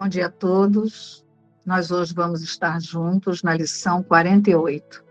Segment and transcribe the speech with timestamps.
[0.00, 1.26] Bom dia a todos.
[1.66, 5.04] Nós hoje vamos estar juntos na lição 48.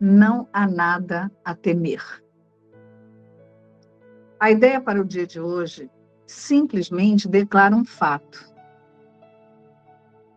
[0.00, 2.02] Não há nada a temer.
[4.40, 5.90] A ideia para o dia de hoje
[6.26, 8.50] simplesmente declara um fato.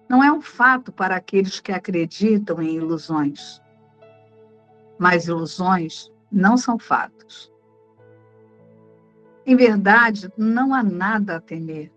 [0.09, 3.61] Não é um fato para aqueles que acreditam em ilusões.
[4.99, 7.49] Mas ilusões não são fatos.
[9.45, 11.89] Em verdade, não há nada a temer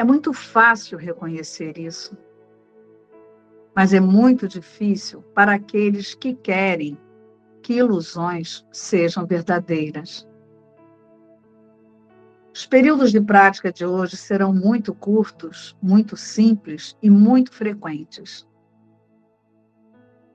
[0.00, 2.16] é muito fácil reconhecer isso,
[3.76, 6.98] mas é muito difícil para aqueles que querem
[7.62, 10.26] que ilusões sejam verdadeiras.
[12.50, 18.48] Os períodos de prática de hoje serão muito curtos, muito simples e muito frequentes.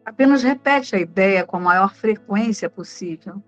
[0.05, 3.41] Apenas repete a ideia com a maior frequência possível.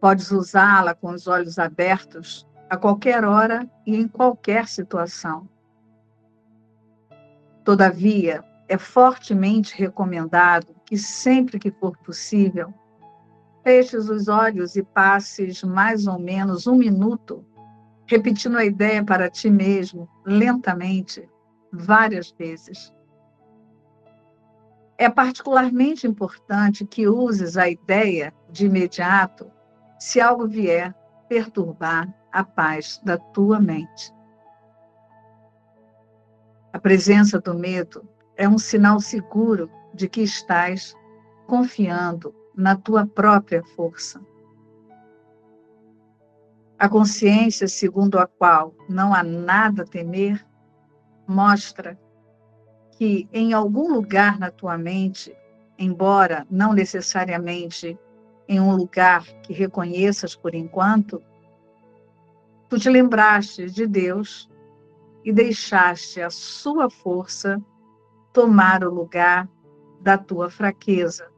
[0.00, 5.48] Podes usá-la com os olhos abertos a qualquer hora e em qualquer situação.
[7.64, 12.72] Todavia, é fortemente recomendado que sempre que for possível,
[13.64, 17.44] feches os olhos e passes mais ou menos um minuto
[18.06, 21.28] repetindo a ideia para ti mesmo, lentamente,
[21.72, 22.92] várias vezes.
[24.98, 29.50] É particularmente importante que uses a ideia de imediato
[29.98, 30.94] se algo vier
[31.28, 34.12] perturbar a paz da tua mente.
[36.72, 40.94] A presença do medo é um sinal seguro de que estás
[41.46, 44.20] confiando na tua própria força.
[46.78, 50.46] A consciência segundo a qual não há nada a temer
[51.26, 51.98] mostra
[52.92, 55.36] que em algum lugar na tua mente,
[55.78, 57.98] embora não necessariamente
[58.48, 61.22] em um lugar que reconheças por enquanto,
[62.70, 64.48] Tu te lembraste de Deus
[65.24, 67.60] e deixaste a sua força
[68.32, 69.48] tomar o lugar
[70.00, 71.28] da tua fraqueza.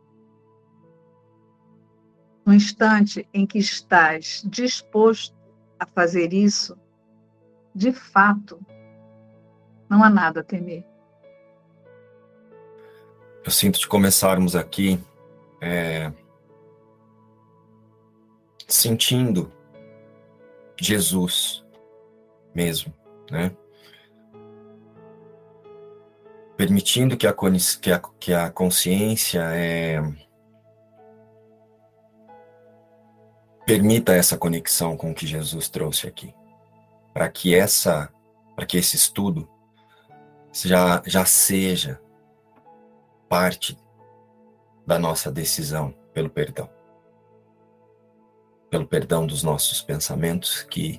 [2.45, 5.35] No instante em que estás disposto
[5.81, 6.77] a fazer isso,
[7.75, 8.61] de fato,
[9.89, 10.85] não há nada a temer.
[13.43, 15.03] Eu sinto de começarmos aqui
[15.63, 16.13] é,
[18.69, 19.51] sentindo
[20.83, 21.65] Jesus
[22.53, 22.93] mesmo,
[23.31, 23.57] né?
[26.57, 27.35] Permitindo que a,
[27.81, 30.01] que a, que a consciência é,
[33.65, 36.35] permita essa conexão com o que Jesus trouxe aqui,
[37.15, 38.13] para que essa,
[38.57, 39.49] para que esse estudo
[40.53, 42.01] já, já seja
[43.29, 43.79] parte
[44.85, 46.69] da nossa decisão pelo perdão
[48.73, 50.99] pelo perdão dos nossos pensamentos que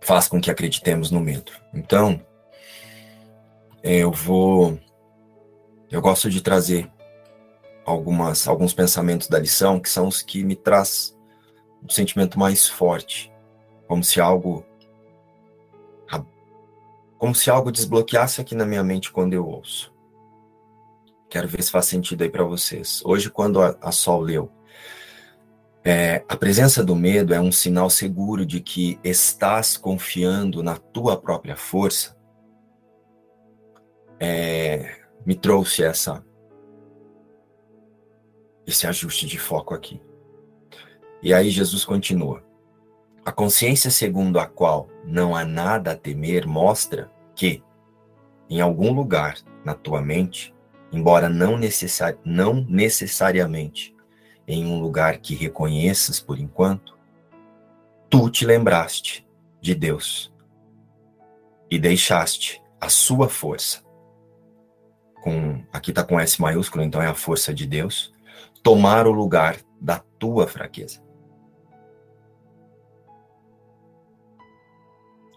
[0.00, 1.52] faz com que acreditemos no medo.
[1.72, 2.20] Então,
[3.80, 4.76] eu vou
[5.88, 6.90] eu gosto de trazer
[7.86, 11.16] algumas alguns pensamentos da lição que são os que me traz
[11.84, 13.32] um sentimento mais forte,
[13.86, 14.66] como se algo
[17.16, 19.94] como se algo desbloqueasse aqui na minha mente quando eu ouço.
[21.28, 23.02] Quero ver se faz sentido aí para vocês.
[23.04, 24.50] Hoje, quando a, a Sol leu
[25.82, 31.18] é, a presença do medo é um sinal seguro de que estás confiando na tua
[31.18, 32.16] própria força.
[34.18, 36.24] É, me trouxe essa
[38.66, 40.00] esse ajuste de foco aqui.
[41.22, 42.44] E aí Jesus continua.
[43.24, 47.62] A consciência segundo a qual não há nada a temer mostra que,
[48.48, 50.54] em algum lugar na tua mente,
[50.92, 53.94] embora não, necessari não necessariamente
[54.50, 56.98] em um lugar que reconheças por enquanto,
[58.08, 59.26] tu te lembraste
[59.60, 60.32] de Deus
[61.70, 63.84] e deixaste a sua força,
[65.22, 68.12] com aqui está com S maiúsculo, então é a força de Deus,
[68.62, 71.00] tomar o lugar da tua fraqueza.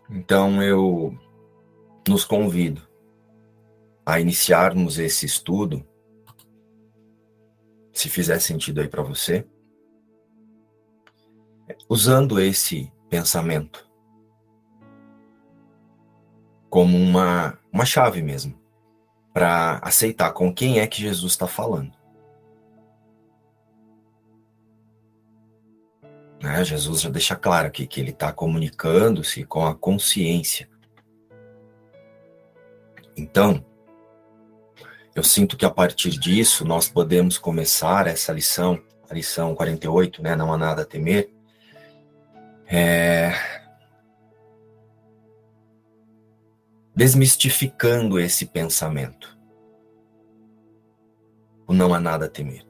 [0.09, 1.15] Então eu
[2.07, 2.81] nos convido
[4.05, 5.85] a iniciarmos esse estudo
[7.93, 9.47] se fizer sentido aí para você,
[11.87, 13.87] usando esse pensamento
[16.69, 18.59] como uma, uma chave mesmo,
[19.31, 21.93] para aceitar com quem é que Jesus está falando.
[26.41, 26.63] Né?
[26.65, 30.67] Jesus já deixa claro aqui que ele está comunicando-se com a consciência.
[33.15, 33.63] Então,
[35.15, 40.35] eu sinto que a partir disso nós podemos começar essa lição, a lição 48, né?
[40.35, 41.29] Não há nada a temer.
[42.65, 43.31] É...
[46.95, 49.37] Desmistificando esse pensamento.
[51.67, 52.65] O não há nada a temer.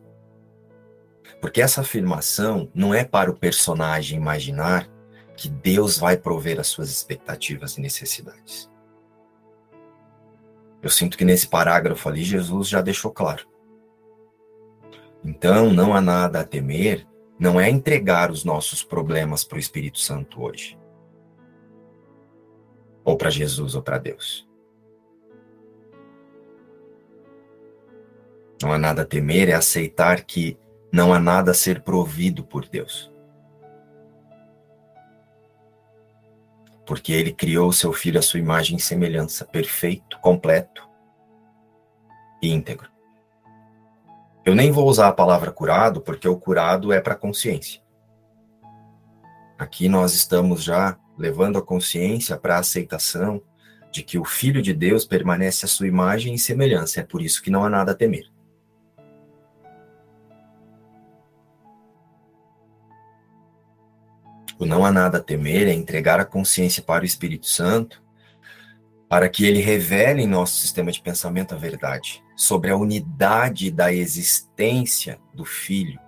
[1.40, 4.90] Porque essa afirmação não é para o personagem imaginar
[5.36, 8.69] que Deus vai prover as suas expectativas e necessidades.
[10.83, 13.47] Eu sinto que nesse parágrafo ali Jesus já deixou claro.
[15.24, 17.07] Então, não há nada a temer,
[17.39, 20.77] não é entregar os nossos problemas para o Espírito Santo hoje.
[23.06, 24.45] Ou para Jesus ou para Deus.
[28.62, 30.57] Não há nada a temer, é aceitar que
[30.91, 33.12] não há nada a ser provido por Deus.
[36.85, 40.88] Porque ele criou seu filho à sua imagem e semelhança, perfeito, completo
[42.41, 42.91] e íntegro.
[44.45, 47.81] Eu nem vou usar a palavra curado, porque o curado é para consciência.
[49.57, 53.41] Aqui nós estamos já levando a consciência para a aceitação
[53.91, 57.00] de que o Filho de Deus permanece à sua imagem e semelhança.
[57.00, 58.32] É por isso que não há nada a temer.
[64.74, 68.02] Não há nada a temer é entregar a consciência para o Espírito Santo,
[69.08, 73.94] para que ele revele em nosso sistema de pensamento a verdade sobre a unidade da
[73.94, 76.00] existência do Filho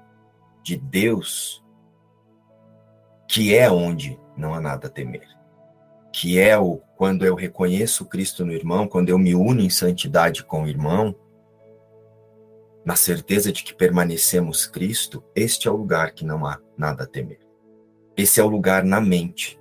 [0.63, 1.63] de Deus,
[3.27, 5.27] que é onde não há nada a temer.
[6.11, 10.43] Que é o quando eu reconheço Cristo no irmão, quando eu me uno em santidade
[10.43, 11.15] com o irmão,
[12.83, 17.07] na certeza de que permanecemos Cristo, este é o lugar que não há nada a
[17.07, 17.44] temer.
[18.17, 19.59] Esse é o lugar na mente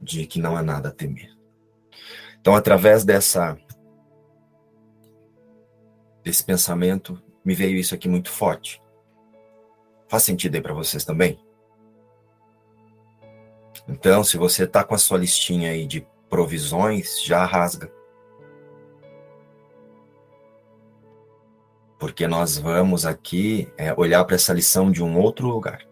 [0.00, 1.30] de que não há nada a temer.
[2.40, 3.56] Então, através dessa
[6.24, 8.80] desse pensamento, me veio isso aqui muito forte.
[10.08, 11.38] Faz sentido aí para vocês também?
[13.88, 17.92] Então, se você tá com a sua listinha aí de provisões, já rasga.
[21.98, 25.91] Porque nós vamos aqui é, olhar para essa lição de um outro lugar.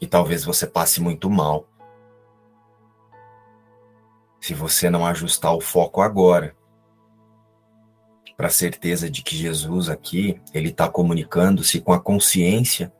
[0.00, 1.66] E talvez você passe muito mal.
[4.40, 6.56] Se você não ajustar o foco agora,
[8.36, 12.90] para a certeza de que Jesus aqui, ele está comunicando-se com a consciência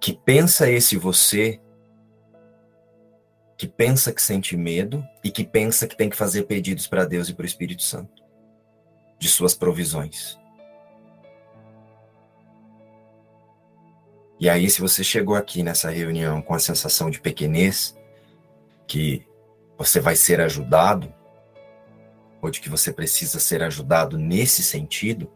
[0.00, 1.60] que pensa esse você,
[3.56, 7.28] que pensa que sente medo e que pensa que tem que fazer pedidos para Deus
[7.28, 8.24] e para o Espírito Santo
[9.18, 10.38] de suas provisões.
[14.40, 17.98] E aí, se você chegou aqui nessa reunião com a sensação de pequenez,
[18.86, 19.26] que
[19.76, 21.12] você vai ser ajudado,
[22.40, 25.30] ou de que você precisa ser ajudado nesse sentido,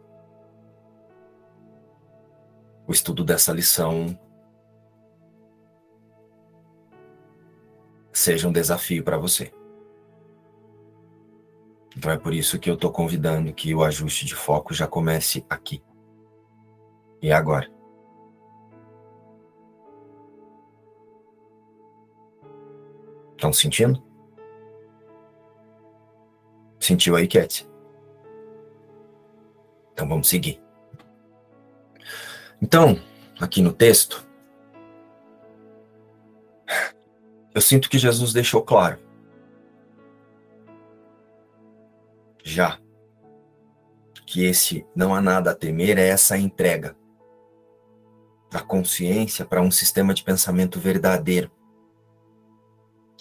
[2.86, 4.18] o estudo dessa lição
[8.12, 9.52] seja um desafio para você.
[11.96, 15.44] Então é por isso que eu estou convidando que o ajuste de foco já comece
[15.48, 15.82] aqui
[17.20, 17.81] e agora.
[23.42, 24.00] Estão sentindo?
[26.78, 27.68] Sentiu aí, Cat?
[29.92, 30.62] Então vamos seguir.
[32.62, 33.02] Então,
[33.40, 34.24] aqui no texto,
[37.52, 39.00] eu sinto que Jesus deixou claro.
[42.44, 42.78] Já
[44.24, 46.96] que esse não há nada a temer é essa entrega
[48.52, 51.50] da consciência para um sistema de pensamento verdadeiro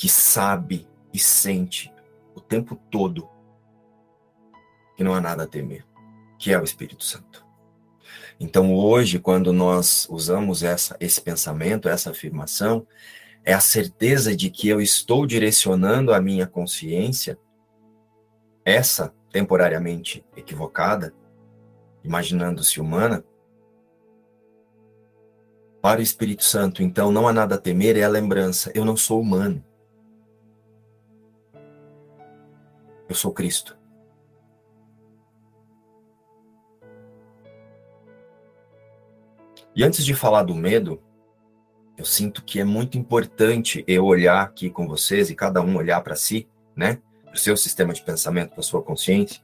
[0.01, 1.93] que sabe e sente
[2.33, 3.29] o tempo todo
[4.97, 5.85] que não há nada a temer,
[6.39, 7.45] que é o Espírito Santo.
[8.39, 12.87] Então, hoje, quando nós usamos essa, esse pensamento, essa afirmação,
[13.45, 17.37] é a certeza de que eu estou direcionando a minha consciência,
[18.65, 21.13] essa temporariamente equivocada,
[22.03, 23.23] imaginando-se humana,
[25.79, 26.81] para o Espírito Santo.
[26.81, 29.63] Então, não há nada a temer, é a lembrança: eu não sou humano.
[33.11, 33.77] Eu sou Cristo.
[39.75, 41.03] E antes de falar do medo,
[41.97, 45.99] eu sinto que é muito importante eu olhar aqui com vocês e cada um olhar
[46.01, 47.01] para si, né?
[47.25, 49.43] Para o seu sistema de pensamento, para a sua consciência,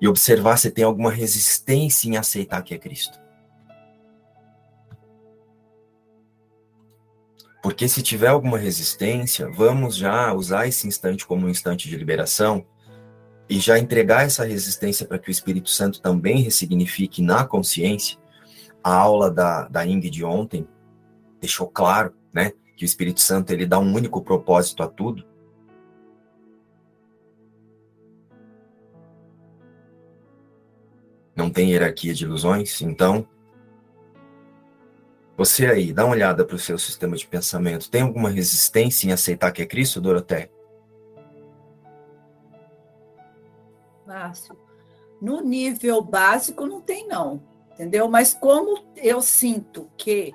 [0.00, 3.20] e observar se tem alguma resistência em aceitar que é Cristo.
[7.62, 12.66] Porque se tiver alguma resistência, vamos já usar esse instante como um instante de liberação
[13.52, 18.18] e já entregar essa resistência para que o Espírito Santo também ressignifique na consciência,
[18.82, 20.66] a aula da, da Ingrid ontem
[21.38, 25.22] deixou claro, né, que o Espírito Santo ele dá um único propósito a tudo.
[31.36, 33.28] Não tem hierarquia de ilusões, então
[35.36, 37.90] você aí, dá uma olhada para o seu sistema de pensamento.
[37.90, 40.50] Tem alguma resistência em aceitar que é Cristo, Doroteia?
[44.12, 44.54] Márcio,
[45.20, 47.42] no nível básico não tem não,
[47.72, 48.08] entendeu?
[48.08, 50.32] Mas como eu sinto que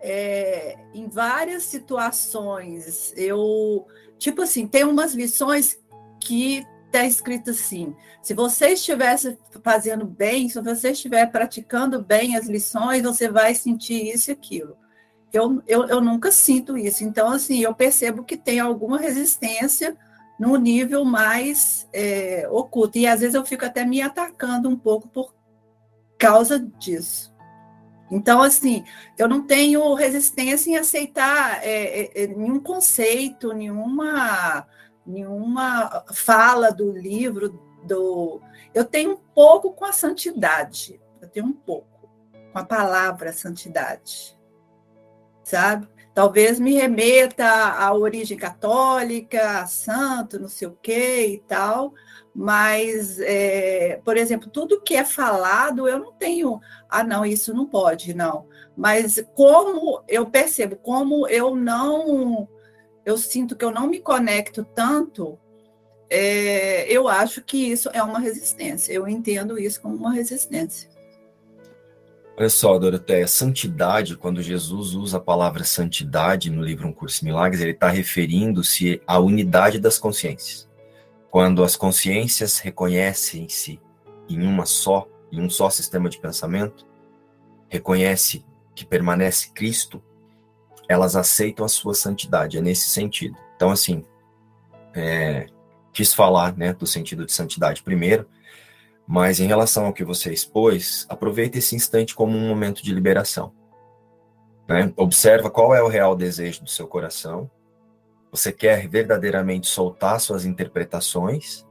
[0.00, 3.84] é, em várias situações eu,
[4.18, 5.80] tipo assim, tem umas lições
[6.20, 9.16] que está escrito assim: se você estiver
[9.64, 14.76] fazendo bem, se você estiver praticando bem as lições, você vai sentir isso e aquilo.
[15.32, 17.04] Eu, eu, eu nunca sinto isso.
[17.04, 19.96] Então, assim, eu percebo que tem alguma resistência
[20.38, 22.98] no nível mais é, oculto.
[22.98, 25.34] E às vezes eu fico até me atacando um pouco por
[26.16, 27.34] causa disso.
[28.10, 28.84] Então, assim,
[29.18, 34.66] eu não tenho resistência em aceitar é, é, é nenhum conceito, nenhuma
[35.08, 38.40] nenhuma fala do livro do.
[38.74, 42.08] Eu tenho um pouco com a santidade, eu tenho um pouco
[42.52, 44.38] com a palavra santidade,
[45.42, 45.88] sabe?
[46.18, 51.94] Talvez me remeta à origem católica, a santo, não sei o quê e tal,
[52.34, 56.60] mas, é, por exemplo, tudo que é falado, eu não tenho,
[56.90, 58.48] ah, não, isso não pode, não.
[58.76, 62.48] Mas como eu percebo, como eu não
[63.06, 65.38] eu sinto que eu não me conecto tanto,
[66.10, 68.92] é, eu acho que isso é uma resistência.
[68.92, 70.90] Eu entendo isso como uma resistência.
[72.40, 77.24] Olha só, Doroteia, santidade, quando Jesus usa a palavra santidade no livro Um Curso de
[77.24, 80.68] Milagres, ele está referindo-se à unidade das consciências.
[81.32, 83.80] Quando as consciências reconhecem-se
[84.28, 86.86] em uma só, em um só sistema de pensamento,
[87.68, 90.00] reconhece que permanece Cristo,
[90.88, 93.36] elas aceitam a sua santidade, é nesse sentido.
[93.56, 94.04] Então, assim,
[94.94, 95.48] é,
[95.92, 98.28] quis falar né, do sentido de santidade primeiro,
[99.08, 103.54] mas em relação ao que você expôs, aproveite esse instante como um momento de liberação.
[104.68, 104.92] Né?
[104.98, 107.50] Observa qual é o real desejo do seu coração.
[108.30, 111.66] Você quer verdadeiramente soltar suas interpretações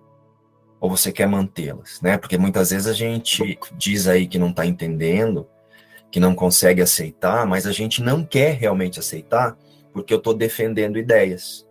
[0.80, 2.18] ou você quer mantê-las, né?
[2.18, 5.48] Porque muitas vezes a gente diz aí que não está entendendo,
[6.10, 9.56] que não consegue aceitar, mas a gente não quer realmente aceitar
[9.94, 11.68] porque eu estou defendendo ideias.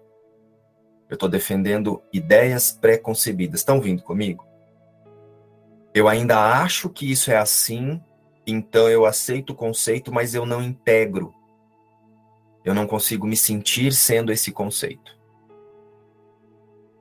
[1.08, 3.60] Eu estou defendendo ideias pré-concebidas.
[3.60, 4.46] Estão vindo comigo?
[5.96, 7.98] Eu ainda acho que isso é assim,
[8.46, 11.32] então eu aceito o conceito, mas eu não integro.
[12.62, 15.18] Eu não consigo me sentir sendo esse conceito.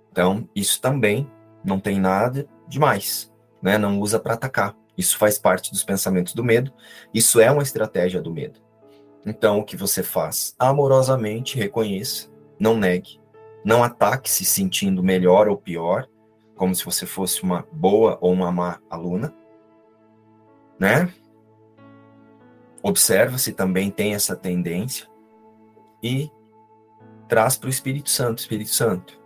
[0.10, 1.30] Então, isso também
[1.62, 3.30] não tem nada demais,
[3.62, 3.78] né?
[3.78, 4.74] Não usa para atacar.
[4.98, 6.72] Isso faz parte dos pensamentos do medo.
[7.14, 8.62] Isso é uma estratégia do medo.
[9.26, 10.56] Então, o que você faz?
[10.58, 13.20] Amorosamente reconheça, não negue,
[13.62, 16.08] não ataque se sentindo melhor ou pior,
[16.56, 19.34] como se você fosse uma boa ou uma má aluna,
[20.80, 21.14] né?
[22.82, 25.08] Observa se também tem essa tendência
[26.02, 26.30] e
[27.28, 29.20] traz para o Espírito Santo, Espírito Santo.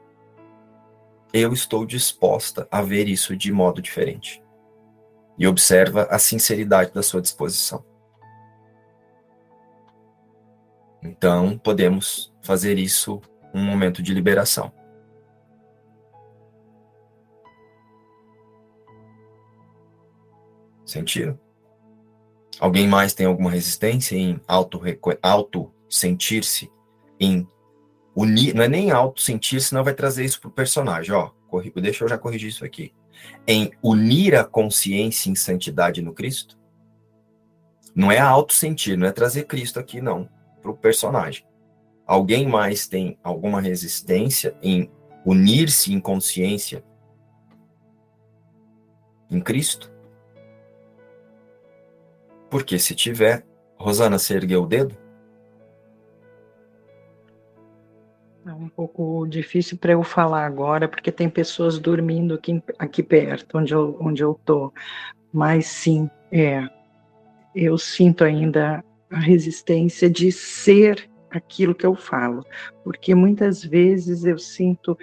[1.33, 4.41] Eu estou disposta a ver isso de modo diferente
[5.38, 7.83] e observa a sinceridade da sua disposição.
[11.01, 13.21] Então, podemos fazer isso
[13.53, 14.71] um momento de liberação.
[20.89, 21.39] Sentiram?
[22.60, 24.81] Alguém mais tem alguma resistência em auto,
[25.22, 25.72] auto
[27.19, 27.48] em
[28.15, 31.29] unir, não é nem auto sentir, senão vai trazer isso para o personagem, ó,
[31.75, 32.91] deixa eu já corrigir isso aqui
[33.48, 36.58] em unir a consciência em santidade no Cristo?
[37.96, 40.27] Não é auto-sentir, não é trazer Cristo aqui, não,
[40.62, 41.46] para o personagem.
[42.08, 44.89] Alguém mais tem alguma resistência em
[45.25, 46.84] unir-se em consciência
[49.29, 49.99] em Cristo?
[52.50, 53.46] Porque se tiver,
[53.77, 54.96] Rosana, você ergueu o dedo?
[58.46, 63.58] É um pouco difícil para eu falar agora, porque tem pessoas dormindo aqui, aqui perto,
[63.58, 64.74] onde eu, onde eu tô.
[65.32, 66.68] Mas sim, é,
[67.53, 72.44] eu sinto ainda a resistência de ser aquilo que eu falo,
[72.84, 74.98] porque muitas vezes eu sinto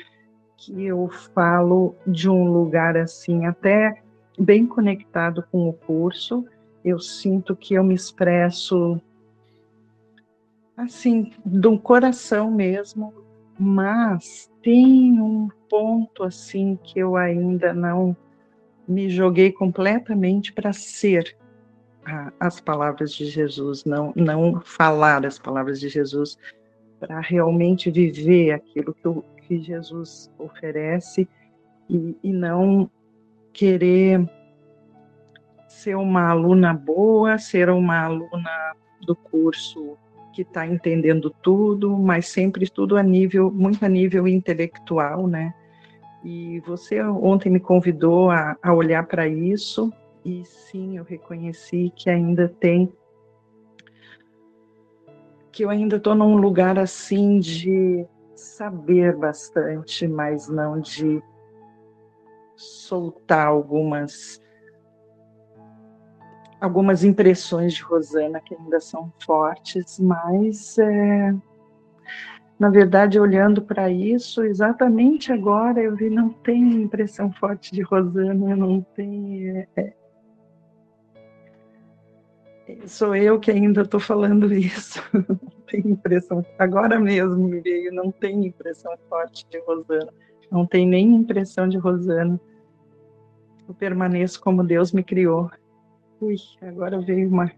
[0.57, 4.03] que eu falo de um lugar assim, até
[4.38, 6.45] bem conectado com o curso,
[6.87, 9.00] eu sinto que eu me expresso
[10.76, 13.12] assim, do coração mesmo,
[13.59, 18.16] mas tem um ponto assim que eu ainda não
[18.87, 21.37] me joguei completamente para ser
[22.38, 26.38] as palavras de Jesus, não, não falar as palavras de Jesus,
[27.00, 31.28] para realmente viver aquilo que, que Jesus oferece
[31.90, 32.88] e, e não
[33.52, 34.31] querer
[35.69, 39.97] ser uma aluna boa, ser uma aluna do curso
[40.33, 45.55] que está entendendo tudo, mas sempre tudo a nível, muito a nível intelectual, né?
[46.23, 49.93] E você ontem me convidou a, a olhar para isso,
[50.25, 52.93] e sim, eu reconheci que ainda tem.
[55.53, 58.05] que eu ainda estou num lugar assim de
[58.35, 61.23] saber bastante, mas não de
[62.55, 64.43] soltar algumas
[66.67, 71.35] algumas impressões de Rosana que ainda são fortes, mas é,
[72.59, 78.57] na verdade, olhando para isso, exatamente agora eu vi não tem impressão forte de Rosana,
[78.57, 79.67] não tem.
[79.77, 79.93] É,
[82.67, 85.01] é, sou eu que ainda estou falando isso.
[85.67, 86.47] Não tem impressão.
[86.61, 90.13] Agora mesmo me veio, não tem impressão forte de Rosana.
[90.49, 92.41] Não tem nem impressão de Rosana.
[93.69, 95.51] Eu permaneço como Deus me criou.
[96.21, 97.51] Ui, agora veio uma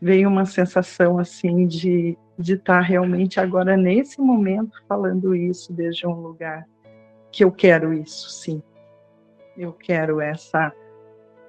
[0.00, 6.06] veio uma sensação assim de de estar tá realmente agora nesse momento falando isso desde
[6.06, 6.64] um lugar
[7.32, 8.62] que eu quero isso, sim.
[9.56, 10.72] Eu quero essa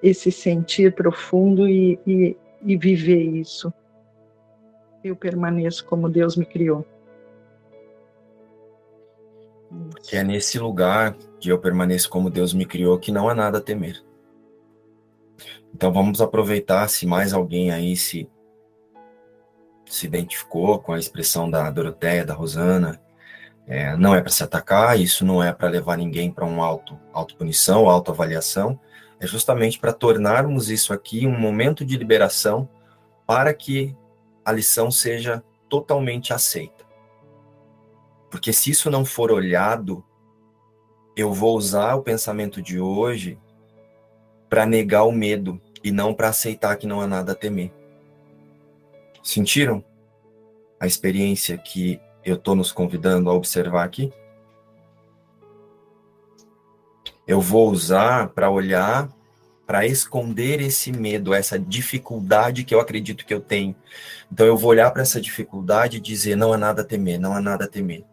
[0.01, 3.71] esse sentir profundo e, e, e viver isso.
[5.03, 6.85] Eu permaneço como Deus me criou.
[10.03, 13.59] Que é nesse lugar que eu permaneço como Deus me criou que não há nada
[13.59, 14.01] a temer.
[15.73, 18.29] Então vamos aproveitar se mais alguém aí se
[19.85, 23.01] se identificou com a expressão da Doroteia, da Rosana.
[23.65, 26.97] É, não é para se atacar, isso não é para levar ninguém para um auto
[27.11, 28.79] autopunição, autoavaliação,
[29.19, 32.69] é justamente para tornarmos isso aqui um momento de liberação
[33.27, 33.95] para que
[34.45, 36.85] a lição seja totalmente aceita.
[38.29, 40.03] Porque se isso não for olhado,
[41.15, 43.37] eu vou usar o pensamento de hoje
[44.49, 47.71] para negar o medo e não para aceitar que não há nada a temer.
[49.23, 49.83] Sentiram
[50.79, 54.11] a experiência que eu estou nos convidando a observar aqui?
[57.27, 59.07] Eu vou usar para olhar,
[59.67, 63.75] para esconder esse medo, essa dificuldade que eu acredito que eu tenho.
[64.31, 67.33] Então eu vou olhar para essa dificuldade e dizer: não há nada a temer, não
[67.33, 68.03] há nada a temer.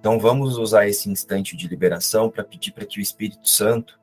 [0.00, 3.98] Então vamos usar esse instante de liberação para pedir para que o Espírito Santo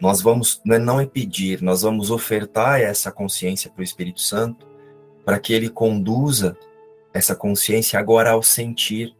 [0.00, 4.66] nós vamos não é pedir, nós vamos ofertar essa consciência para o Espírito Santo
[5.24, 6.56] para que ele conduza
[7.12, 9.16] essa consciência agora ao sentir.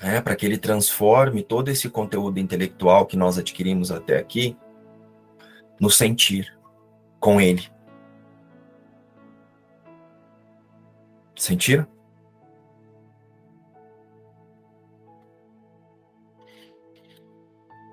[0.00, 4.56] É, para que ele transforme todo esse conteúdo intelectual que nós adquirimos até aqui
[5.80, 6.56] no sentir
[7.18, 7.68] com ele.
[11.34, 11.93] Sentiram?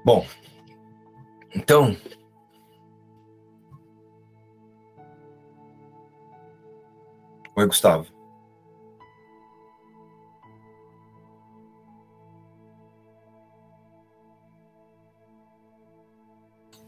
[0.03, 0.25] Bom,
[1.53, 1.95] então,
[7.61, 8.07] Oi, Gustavo.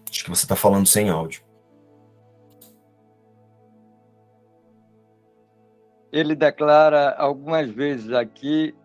[0.09, 1.43] Acho que você está falando sem áudio.
[6.11, 8.75] Ele declara algumas vezes aqui,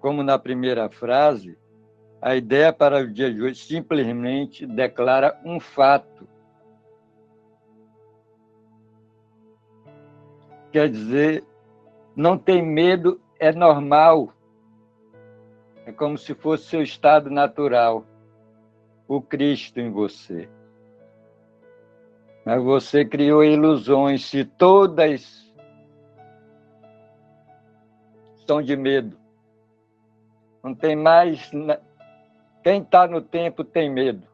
[0.00, 1.58] como na primeira frase,
[2.20, 6.26] a ideia para o dia de hoje simplesmente declara um fato
[10.76, 11.42] quer dizer,
[12.14, 14.30] não tem medo é normal.
[15.86, 18.04] É como se fosse seu estado natural,
[19.08, 20.50] o Cristo em você.
[22.44, 25.50] Mas você criou ilusões, se todas
[28.46, 29.16] são de medo.
[30.62, 31.50] Não tem mais.
[32.66, 34.26] Quem está no tempo tem medo,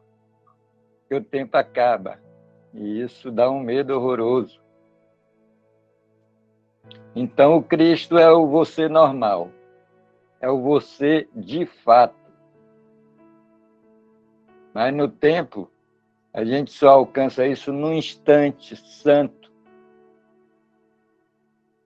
[1.07, 2.19] que o tempo acaba.
[2.73, 4.59] E isso dá um medo horroroso.
[7.15, 9.51] Então, o Cristo é o você normal,
[10.41, 12.15] é o você de fato.
[14.73, 15.69] Mas no tempo,
[16.33, 19.51] a gente só alcança isso num instante santo.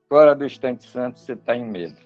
[0.07, 1.99] Fora do instante santo, você está em medo.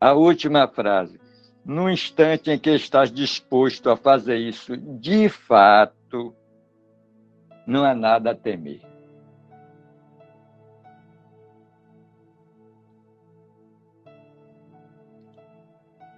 [0.00, 1.21] A última frase.
[1.64, 6.34] No instante em que estás disposto a fazer isso de fato,
[7.66, 8.82] não há nada a temer.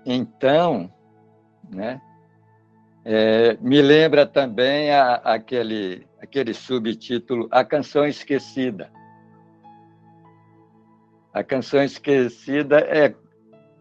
[0.06, 0.92] Então,
[1.70, 2.00] né,
[3.06, 8.90] É, me lembra também a, aquele, aquele subtítulo A Canção Esquecida.
[11.34, 13.14] A Canção Esquecida é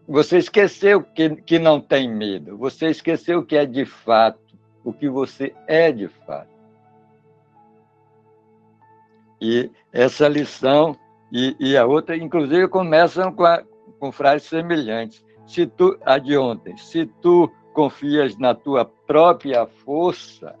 [0.06, 4.40] você esqueceu que, que não tem medo, você esqueceu que é de fato,
[4.84, 6.52] o que você é de fato.
[9.40, 10.96] E essa lição
[11.32, 13.62] e, e a outra, inclusive, começam com, a,
[13.98, 15.24] com frases semelhantes.
[15.46, 20.54] Se tu, a de ontem, se tu confias na tua própria força,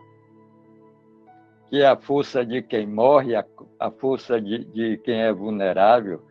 [1.70, 3.44] que é a força de quem morre, a,
[3.78, 6.22] a força de, de quem é vulnerável,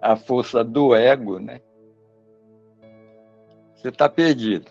[0.00, 1.60] a força do ego, né?
[3.80, 4.70] Você está perdido.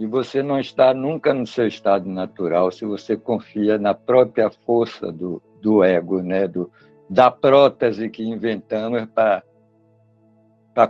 [0.00, 5.12] E você não está nunca no seu estado natural se você confia na própria força
[5.12, 6.48] do, do ego, né?
[6.48, 6.72] do,
[7.10, 9.42] da prótese que inventamos para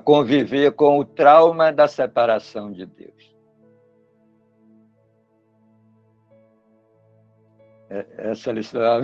[0.05, 3.37] conviver com o trauma da separação de Deus.
[7.91, 9.03] É, essa lição.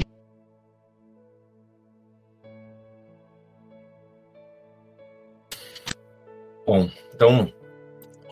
[6.66, 7.52] Bom, então,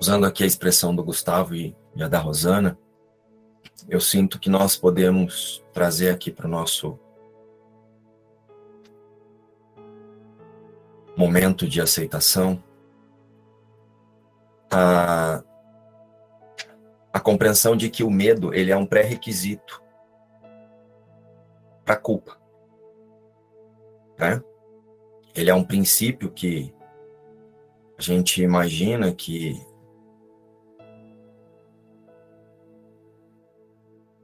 [0.00, 2.78] usando aqui a expressão do Gustavo e a da Rosana,
[3.86, 6.98] eu sinto que nós podemos trazer aqui para o nosso
[11.14, 12.62] momento de aceitação,
[14.70, 15.42] a,
[17.12, 19.82] a compreensão de que o medo ele é um pré-requisito
[21.84, 22.40] para a culpa.
[24.18, 24.42] Né?
[25.34, 26.74] Ele é um princípio que
[28.02, 29.64] a gente imagina que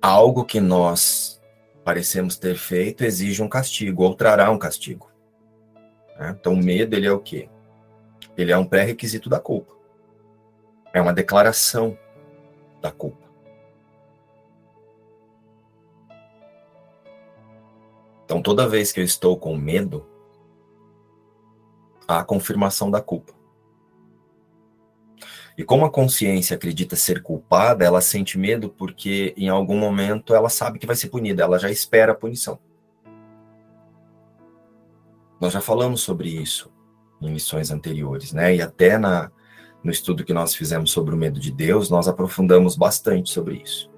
[0.03, 1.41] algo que nós
[1.85, 5.09] parecemos ter feito exige um castigo, ou trará um castigo.
[6.19, 6.37] Né?
[6.41, 7.49] Então, o medo, ele é o quê?
[8.37, 9.73] Ele é um pré-requisito da culpa.
[10.93, 11.97] É uma declaração
[12.81, 13.29] da culpa.
[18.25, 20.05] Então, toda vez que eu estou com medo,
[22.09, 23.38] há a confirmação da culpa.
[25.59, 30.49] E como a consciência acredita ser culpada, ela sente medo porque em algum momento ela
[30.49, 32.61] sabe que vai ser punida, ela já espera a punição.
[35.41, 36.71] Nós já falamos sobre isso
[37.21, 38.55] em lições anteriores, né?
[38.55, 39.33] E até na,
[39.83, 43.91] no estudo que nós fizemos sobre o medo de Deus, nós aprofundamos bastante sobre isso.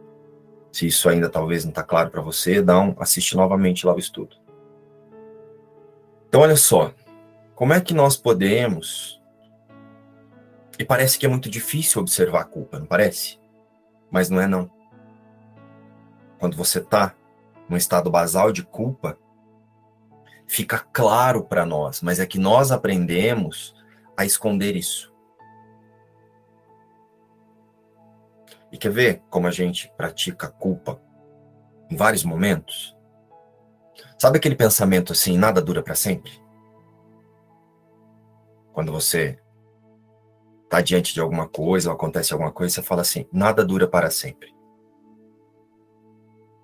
[0.72, 3.98] Se isso ainda talvez não está claro para você, dá um, assiste novamente lá o
[3.98, 4.34] estudo.
[6.26, 6.94] Então, olha só,
[7.54, 9.19] como é que nós podemos.
[10.80, 13.38] E parece que é muito difícil observar a culpa, não parece?
[14.10, 14.70] Mas não é, não.
[16.38, 17.14] Quando você está
[17.68, 19.18] num estado basal de culpa,
[20.48, 23.76] fica claro para nós, mas é que nós aprendemos
[24.16, 25.14] a esconder isso.
[28.72, 30.98] E quer ver como a gente pratica a culpa
[31.90, 32.96] em vários momentos?
[34.18, 36.42] Sabe aquele pensamento assim, nada dura para sempre?
[38.72, 39.38] Quando você
[40.70, 44.08] está diante de alguma coisa ou acontece alguma coisa, você fala assim: nada dura para
[44.08, 44.54] sempre.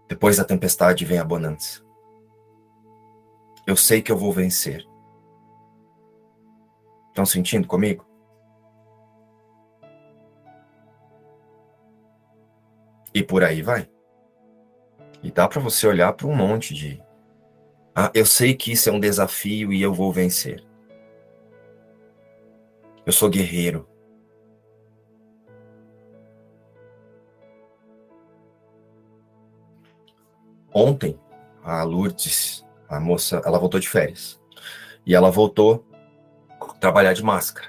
[0.09, 1.85] Depois da tempestade vem a bonança.
[3.67, 4.87] Eu sei que eu vou vencer.
[7.09, 8.07] Estão sentindo comigo?
[13.13, 13.91] E por aí vai.
[15.21, 17.03] E dá para você olhar para um monte de.
[17.93, 20.65] Ah, eu sei que isso é um desafio e eu vou vencer.
[23.05, 23.96] Eu sou guerreiro.
[30.79, 31.19] Ontem,
[31.65, 34.39] a Lourdes a moça, ela voltou de férias.
[35.07, 35.83] E ela voltou
[36.79, 37.69] trabalhar de máscara.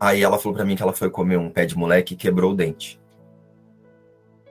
[0.00, 2.52] Aí ela falou para mim que ela foi comer um pé de moleque e quebrou
[2.52, 2.98] o dente.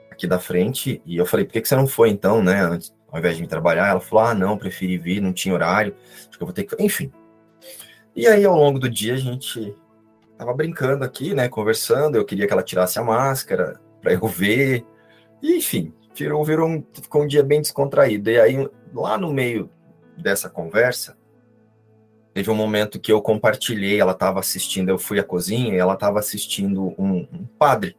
[0.08, 1.02] Aqui da frente.
[1.04, 2.60] E eu falei, por que, que você não foi então, né?
[2.60, 3.88] Antes, ao invés de me trabalhar?
[3.88, 5.96] Ela falou, ah, não, preferi vir, não tinha horário.
[6.28, 6.80] Acho que eu vou ter que.
[6.80, 7.12] Enfim.
[8.14, 9.76] E aí, ao longo do dia, a gente
[10.38, 11.48] tava brincando aqui, né?
[11.48, 12.14] Conversando.
[12.14, 14.86] Eu queria que ela tirasse a máscara para eu ver.
[15.42, 18.30] E, enfim, virou, virou um, ficou um dia bem descontraído.
[18.30, 19.70] E aí, lá no meio
[20.16, 21.16] dessa conversa,
[22.32, 25.94] teve um momento que eu compartilhei, ela estava assistindo, eu fui à cozinha e ela
[25.94, 27.96] estava assistindo um, um, padre.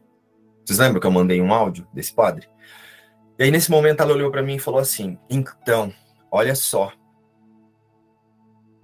[0.64, 2.48] Vocês lembram que eu mandei um áudio desse padre?
[3.38, 5.92] E aí, nesse momento, ela olhou para mim e falou assim: Então,
[6.30, 6.92] olha só.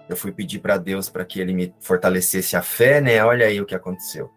[0.08, 3.24] Eu fui pedir para Deus para que ele me fortalecesse a fé, né?
[3.24, 4.30] Olha aí o que aconteceu.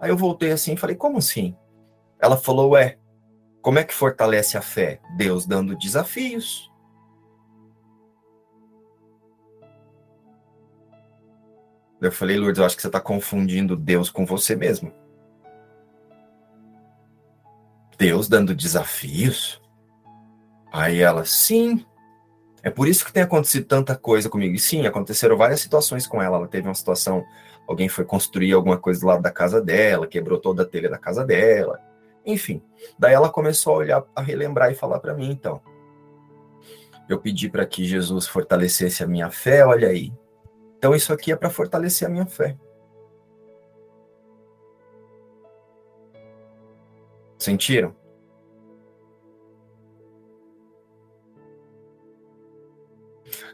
[0.00, 1.56] Aí eu voltei assim e falei: Como assim?
[2.18, 2.98] Ela falou: Ué,
[3.62, 5.00] como é que fortalece a fé?
[5.16, 6.70] Deus dando desafios.
[12.00, 14.90] Eu falei, Lourdes, eu acho que você está confundindo Deus com você mesmo.
[17.98, 19.60] Deus dando desafios?
[20.72, 21.84] Aí ela, sim.
[22.62, 24.54] É por isso que tem acontecido tanta coisa comigo.
[24.54, 26.38] E sim, aconteceram várias situações com ela.
[26.38, 27.22] Ela teve uma situação,
[27.68, 30.96] alguém foi construir alguma coisa do lado da casa dela, quebrou toda a telha da
[30.96, 31.89] casa dela.
[32.24, 32.62] Enfim,
[32.98, 35.60] daí ela começou a olhar, a relembrar e falar para mim, então.
[37.08, 40.12] Eu pedi para que Jesus fortalecesse a minha fé, olha aí.
[40.78, 42.56] Então isso aqui é para fortalecer a minha fé.
[47.38, 47.96] Sentiram?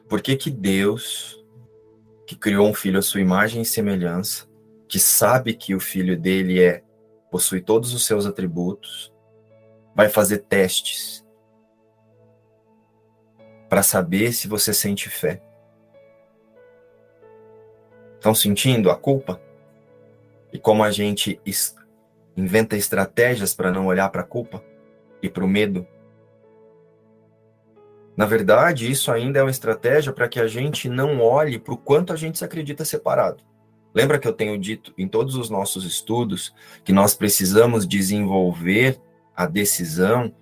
[0.08, 1.44] Por que, que Deus,
[2.26, 4.46] que criou um filho à sua imagem e semelhança,
[4.88, 6.84] que sabe que o filho dele é
[7.36, 9.12] possui todos os seus atributos,
[9.94, 11.22] vai fazer testes
[13.68, 15.42] para saber se você sente fé.
[18.14, 19.38] Estão sentindo a culpa?
[20.50, 21.38] E como a gente
[22.34, 24.64] inventa estratégias para não olhar para a culpa
[25.22, 25.86] e para o medo?
[28.16, 31.76] Na verdade, isso ainda é uma estratégia para que a gente não olhe para o
[31.76, 33.44] quanto a gente se acredita separado.
[33.96, 36.54] Lembra que eu tenho dito em todos os nossos estudos
[36.84, 39.00] que nós precisamos desenvolver
[39.34, 40.34] a decisão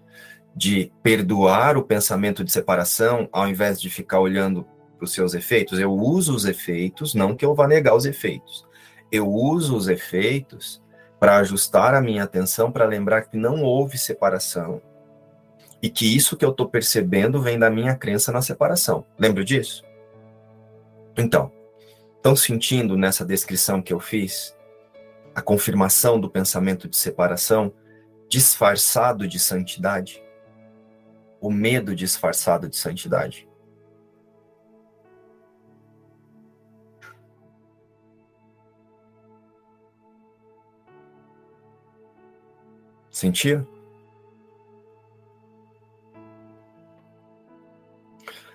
[0.56, 5.78] de perdoar o pensamento de separação ao invés de ficar olhando para os seus efeitos?
[5.78, 8.66] Eu uso os efeitos, não que eu vá negar os efeitos.
[9.10, 10.82] Eu uso os efeitos
[11.20, 14.82] para ajustar a minha atenção para lembrar que não houve separação
[15.80, 19.06] e que isso que eu estou percebendo vem da minha crença na separação.
[19.16, 19.84] Lembra disso?
[21.16, 21.52] Então,
[22.24, 24.56] estão sentindo nessa descrição que eu fiz
[25.34, 27.70] a confirmação do pensamento de separação
[28.30, 30.24] disfarçado de santidade?
[31.38, 33.46] O medo disfarçado de santidade.
[43.10, 43.68] Sentiu?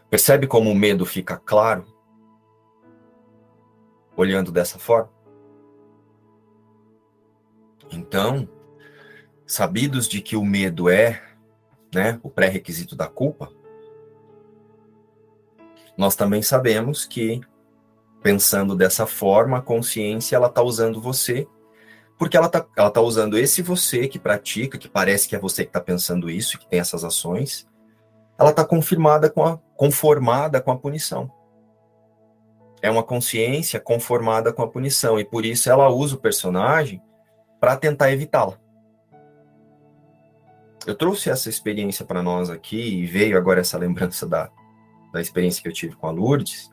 [0.10, 1.99] Percebe como o medo fica claro
[4.20, 5.10] olhando dessa forma?
[7.92, 8.48] Então,
[9.48, 11.22] sabidos de que o medo é,
[11.94, 13.50] né, o pré-requisito da culpa,
[15.98, 17.42] nós também sabemos que
[18.22, 21.48] pensando dessa forma, a consciência ela está usando você,
[22.18, 25.64] porque ela está ela tá usando esse você que pratica, que parece que é você
[25.64, 27.66] que está pensando isso, que tem essas ações,
[28.38, 31.32] ela está confirmada com a, conformada com a punição.
[32.82, 37.02] É uma consciência conformada com a punição, e por isso ela usa o personagem
[37.60, 38.58] para tentar evitá-la.
[40.88, 44.50] Eu trouxe essa experiência para nós aqui, e veio agora essa lembrança da,
[45.12, 46.72] da experiência que eu tive com a Lourdes,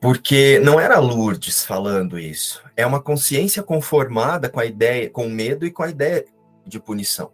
[0.00, 5.30] porque não era Lourdes falando isso, é uma consciência conformada com a ideia, com o
[5.30, 6.24] medo e com a ideia
[6.64, 7.32] de punição.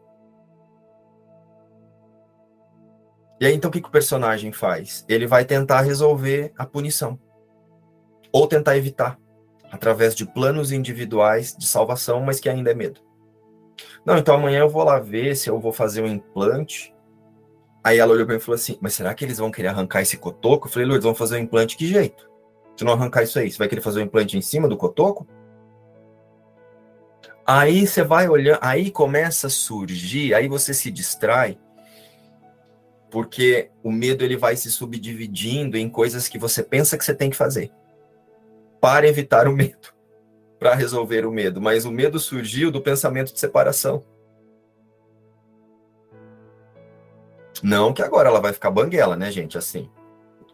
[3.40, 5.04] E aí, então, o que, que o personagem faz?
[5.08, 7.18] Ele vai tentar resolver a punição.
[8.34, 9.16] Ou tentar evitar,
[9.70, 13.00] através de planos individuais de salvação, mas que ainda é medo.
[14.04, 16.92] Não, então amanhã eu vou lá ver se eu vou fazer um implante.
[17.84, 20.02] Aí ela olhou para mim e falou assim: Mas será que eles vão querer arrancar
[20.02, 20.66] esse cotoco?
[20.66, 22.28] Eu falei: Lourdes, vão fazer um implante que jeito?
[22.76, 25.28] Se não arrancar isso aí, você vai querer fazer um implante em cima do cotoco?
[27.46, 31.56] Aí você vai olhando, aí começa a surgir, aí você se distrai
[33.12, 37.30] porque o medo ele vai se subdividindo em coisas que você pensa que você tem
[37.30, 37.70] que fazer
[38.84, 39.94] para evitar o medo,
[40.60, 44.04] para resolver o medo, mas o medo surgiu do pensamento de separação.
[47.62, 49.90] Não que agora ela vai ficar banguela, né, gente, assim,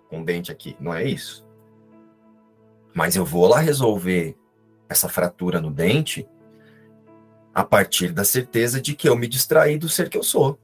[0.09, 1.45] com dente aqui, não é isso.
[2.95, 4.39] Mas eu vou lá resolver
[4.89, 6.29] essa fratura no dente
[7.53, 10.57] a partir da certeza de que eu me distraí do ser que eu sou.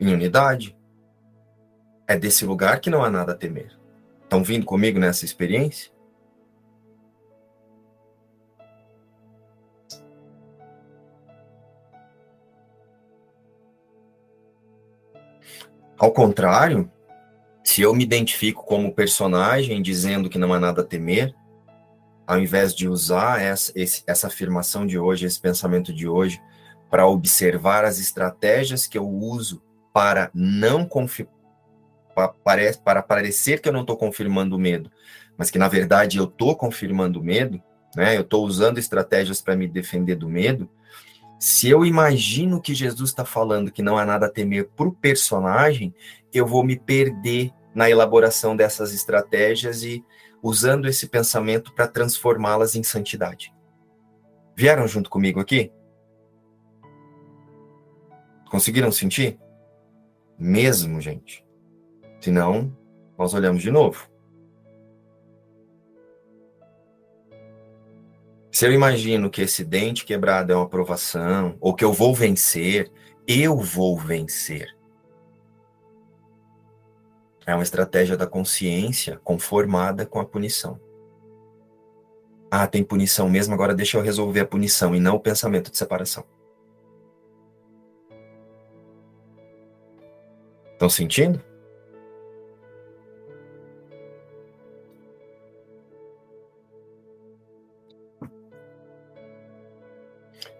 [0.00, 0.76] em unidade.
[2.06, 3.83] É desse lugar que não há nada a temer.
[4.24, 5.94] Estão vindo comigo nessa experiência?
[15.96, 16.90] Ao contrário,
[17.62, 21.34] se eu me identifico como personagem dizendo que não há nada a temer,
[22.26, 23.72] ao invés de usar essa,
[24.06, 26.42] essa afirmação de hoje, esse pensamento de hoje,
[26.90, 30.86] para observar as estratégias que eu uso para não
[32.14, 34.90] para, para parecer que eu não estou confirmando o medo,
[35.36, 37.62] mas que na verdade eu estou confirmando o medo,
[37.96, 38.16] né?
[38.16, 40.68] Eu estou usando estratégias para me defender do medo.
[41.38, 44.92] Se eu imagino que Jesus está falando que não há nada a temer para o
[44.92, 45.94] personagem,
[46.32, 50.04] eu vou me perder na elaboração dessas estratégias e
[50.42, 53.52] usando esse pensamento para transformá-las em santidade.
[54.56, 55.72] Vieram junto comigo aqui?
[58.50, 59.38] Conseguiram sentir?
[60.38, 61.43] Mesmo, gente.
[62.24, 62.74] Senão,
[63.18, 64.08] nós olhamos de novo.
[68.50, 72.90] Se eu imagino que esse dente quebrado é uma aprovação, ou que eu vou vencer,
[73.28, 74.74] eu vou vencer.
[77.46, 80.80] É uma estratégia da consciência conformada com a punição.
[82.50, 85.76] Ah, tem punição mesmo, agora deixa eu resolver a punição e não o pensamento de
[85.76, 86.24] separação.
[90.72, 91.52] Estão sentindo?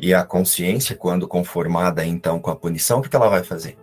[0.04, 3.78] E a consciência, quando conformada então com a punição, o que ela vai fazer?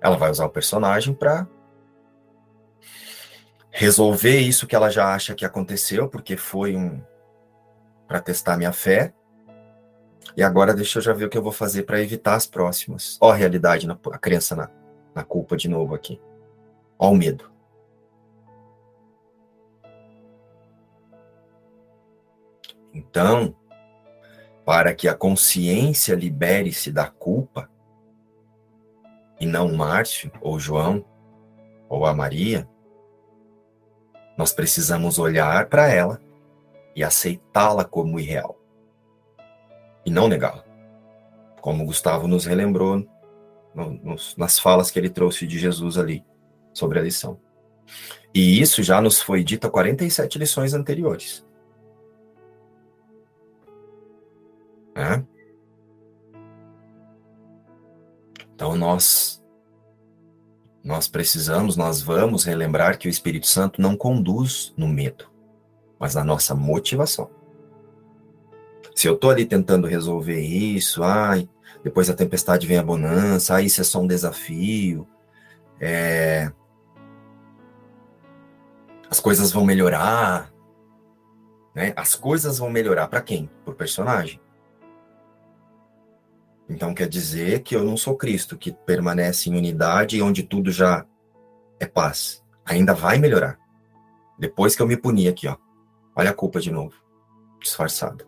[0.00, 1.46] Ela vai usar o personagem para
[3.70, 7.00] resolver isso que ela já acha que aconteceu, porque foi um
[8.08, 9.14] para testar minha fé.
[10.36, 13.16] E agora deixa eu já ver o que eu vou fazer para evitar as próximas.
[13.20, 14.68] Ó a realidade, na, a crença na,
[15.14, 16.20] na culpa de novo aqui.
[16.98, 17.48] Ó o medo.
[22.92, 23.54] Então,
[24.70, 27.68] para que a consciência libere-se da culpa,
[29.40, 31.04] e não Márcio, ou João,
[31.88, 32.68] ou a Maria,
[34.38, 36.20] nós precisamos olhar para ela
[36.94, 38.60] e aceitá-la como irreal.
[40.06, 40.64] E não negá-la.
[41.60, 43.04] Como Gustavo nos relembrou
[43.74, 46.24] no, nos, nas falas que ele trouxe de Jesus ali
[46.72, 47.40] sobre a lição.
[48.32, 51.44] E isso já nos foi dito a 47 lições anteriores.
[55.00, 55.24] É?
[58.54, 59.40] Então nós
[60.82, 65.26] nós precisamos, nós vamos relembrar que o Espírito Santo não conduz no medo,
[65.98, 67.30] mas na nossa motivação.
[68.94, 71.48] Se eu estou ali tentando resolver isso, ai,
[71.82, 75.06] depois da tempestade vem a bonança, ah, isso é só um desafio,
[75.78, 76.50] é...
[79.10, 80.52] as coisas vão melhorar,
[81.74, 81.92] né?
[81.96, 83.50] As coisas vão melhorar para quem?
[83.64, 84.40] Por personagem.
[86.70, 90.70] Então quer dizer que eu não sou Cristo, que permanece em unidade e onde tudo
[90.70, 91.04] já
[91.80, 92.44] é paz.
[92.64, 93.58] Ainda vai melhorar.
[94.38, 95.56] Depois que eu me puni aqui, ó.
[96.14, 96.94] Olha a culpa de novo.
[97.60, 98.24] Disfarçada.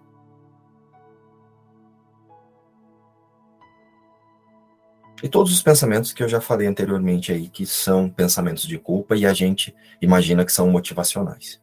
[5.23, 9.15] E todos os pensamentos que eu já falei anteriormente aí, que são pensamentos de culpa
[9.15, 11.63] e a gente imagina que são motivacionais.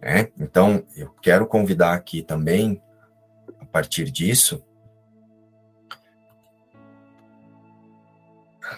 [0.00, 0.32] É?
[0.38, 2.80] Então, eu quero convidar aqui também,
[3.60, 4.64] a partir disso,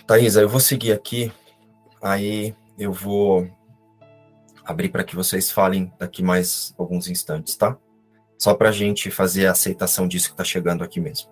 [0.07, 1.33] Thaisa, eu vou seguir aqui,
[2.03, 3.49] aí eu vou
[4.65, 7.77] abrir para que vocês falem daqui mais alguns instantes, tá?
[8.39, 11.31] Só para a gente fazer a aceitação disso que está chegando aqui mesmo.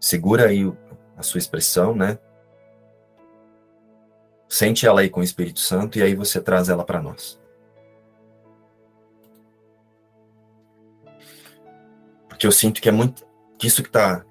[0.00, 0.70] Segura aí
[1.16, 2.18] a sua expressão, né?
[4.48, 7.40] Sente ela aí com o Espírito Santo e aí você traz ela para nós.
[12.28, 13.26] Porque eu sinto que é muito.
[13.58, 14.24] Que isso que está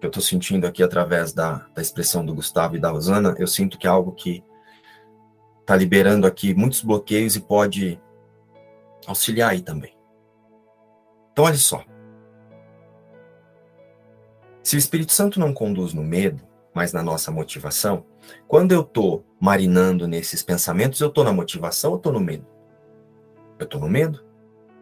[0.00, 3.46] que eu estou sentindo aqui através da, da expressão do Gustavo e da Rosana, eu
[3.46, 4.44] sinto que é algo que
[5.60, 8.00] está liberando aqui muitos bloqueios e pode
[9.06, 9.96] auxiliar aí também.
[11.32, 11.84] Então, olha só.
[14.62, 16.42] Se o Espírito Santo não conduz no medo,
[16.74, 18.04] mas na nossa motivação,
[18.46, 22.46] quando eu estou marinando nesses pensamentos, eu estou na motivação ou estou no medo?
[23.58, 24.24] Eu estou no medo.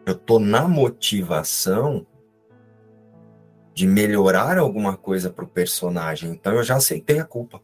[0.05, 2.05] Eu estou na motivação
[3.75, 6.31] de melhorar alguma coisa para o personagem.
[6.31, 7.61] Então eu já aceitei a culpa.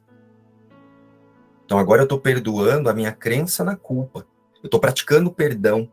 [1.63, 4.27] Então agora eu estou perdoando a minha crença na culpa.
[4.61, 5.89] Eu estou praticando perdão.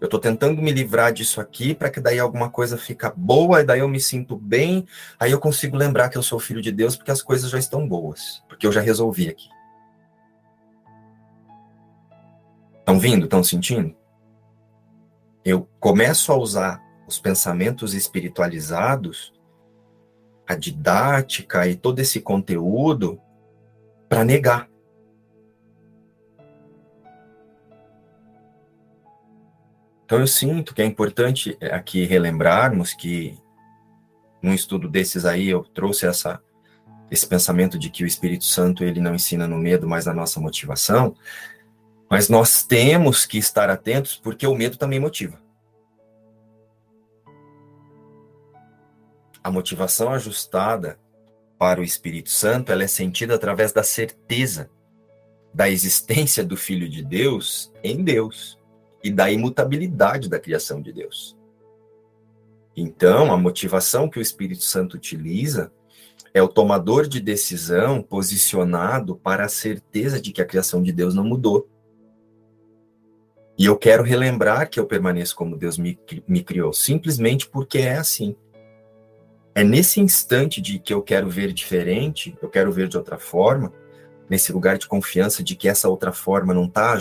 [0.00, 3.64] Eu estou tentando me livrar disso aqui para que daí alguma coisa fica boa e
[3.64, 4.84] daí eu me sinto bem.
[5.20, 7.86] Aí eu consigo lembrar que eu sou filho de Deus porque as coisas já estão
[7.86, 9.48] boas, porque eu já resolvi aqui.
[12.80, 13.26] Estão vindo?
[13.26, 13.94] Estão sentindo?
[15.44, 19.32] Eu começo a usar os pensamentos espiritualizados,
[20.46, 23.20] a didática e todo esse conteúdo
[24.08, 24.68] para negar.
[30.04, 33.38] Então eu sinto que é importante aqui relembrarmos que
[34.42, 36.40] num estudo desses aí eu trouxe essa
[37.10, 40.40] esse pensamento de que o Espírito Santo ele não ensina no medo, mas na nossa
[40.40, 41.14] motivação,
[42.10, 45.43] mas nós temos que estar atentos porque o medo também motiva.
[49.44, 50.98] A motivação ajustada
[51.58, 54.70] para o Espírito Santo, ela é sentida através da certeza
[55.52, 58.58] da existência do Filho de Deus em Deus
[59.04, 61.36] e da imutabilidade da criação de Deus.
[62.74, 65.70] Então, a motivação que o Espírito Santo utiliza
[66.32, 71.14] é o tomador de decisão posicionado para a certeza de que a criação de Deus
[71.14, 71.68] não mudou.
[73.56, 77.98] E eu quero relembrar que eu permaneço como Deus me, me criou, simplesmente porque é
[77.98, 78.34] assim.
[79.54, 83.72] É nesse instante de que eu quero ver diferente, eu quero ver de outra forma,
[84.28, 86.98] nesse lugar de confiança de que essa outra forma não está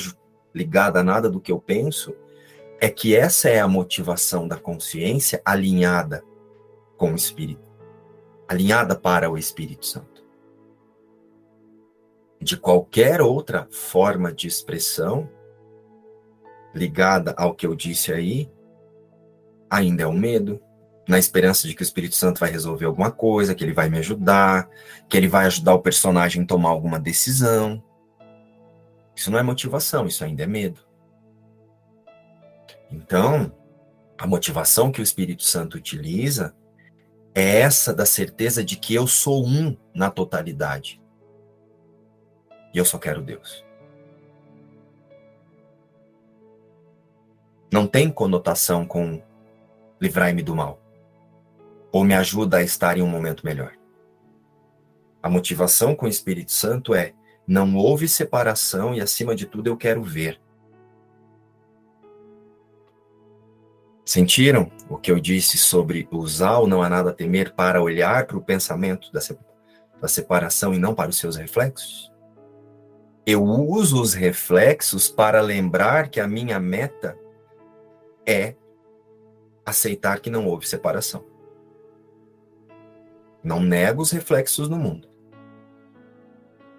[0.53, 2.15] ligada a nada do que eu penso,
[2.79, 6.23] é que essa é a motivação da consciência alinhada
[6.95, 7.63] com o Espírito,
[8.47, 10.23] alinhada para o Espírito Santo.
[12.39, 15.27] De qualquer outra forma de expressão,
[16.75, 18.51] ligada ao que eu disse aí,
[19.69, 20.61] ainda é o medo,
[21.07, 23.97] na esperança de que o Espírito Santo vai resolver alguma coisa, que ele vai me
[23.97, 24.69] ajudar,
[25.09, 27.83] que ele vai ajudar o personagem a tomar alguma decisão.
[29.15, 30.81] Isso não é motivação, isso ainda é medo.
[32.89, 33.51] Então,
[34.17, 36.55] a motivação que o Espírito Santo utiliza
[37.35, 41.01] é essa da certeza de que eu sou um na totalidade.
[42.73, 43.65] E eu só quero Deus.
[47.71, 49.21] Não tem conotação com
[49.99, 50.82] livrai-me do mal
[51.93, 53.73] ou me ajuda a estar em um momento melhor.
[55.21, 57.13] A motivação com o Espírito Santo é:
[57.47, 60.41] não houve separação e, acima de tudo, eu quero ver.
[64.03, 68.25] Sentiram o que eu disse sobre usar o não há nada a temer para olhar
[68.25, 69.21] para o pensamento da,
[70.01, 72.11] da separação e não para os seus reflexos?
[73.25, 77.17] Eu uso os reflexos para lembrar que a minha meta
[78.25, 78.55] é
[79.65, 81.32] aceitar que não houve separação.
[83.43, 85.09] Não nego os reflexos no mundo.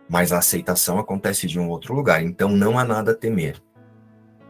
[0.09, 2.23] Mas a aceitação acontece de um outro lugar.
[2.23, 3.63] Então não há nada a temer.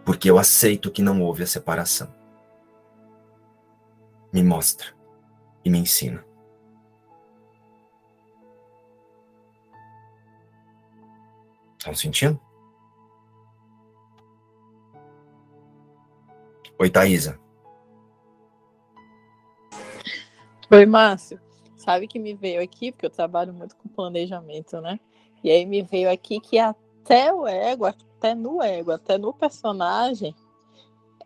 [0.05, 2.15] Porque eu aceito que não houve a separação.
[4.33, 4.89] Me mostra
[5.65, 6.25] e me ensina.
[11.79, 12.41] Estão sentindo?
[16.79, 17.39] Oi, Thaisa.
[20.71, 21.44] Oi, Márcio.
[21.85, 24.99] Sabe que me veio aqui, porque eu trabalho muito com planejamento, né?
[25.43, 30.35] E aí me veio aqui que até o ego, até no ego, até no personagem,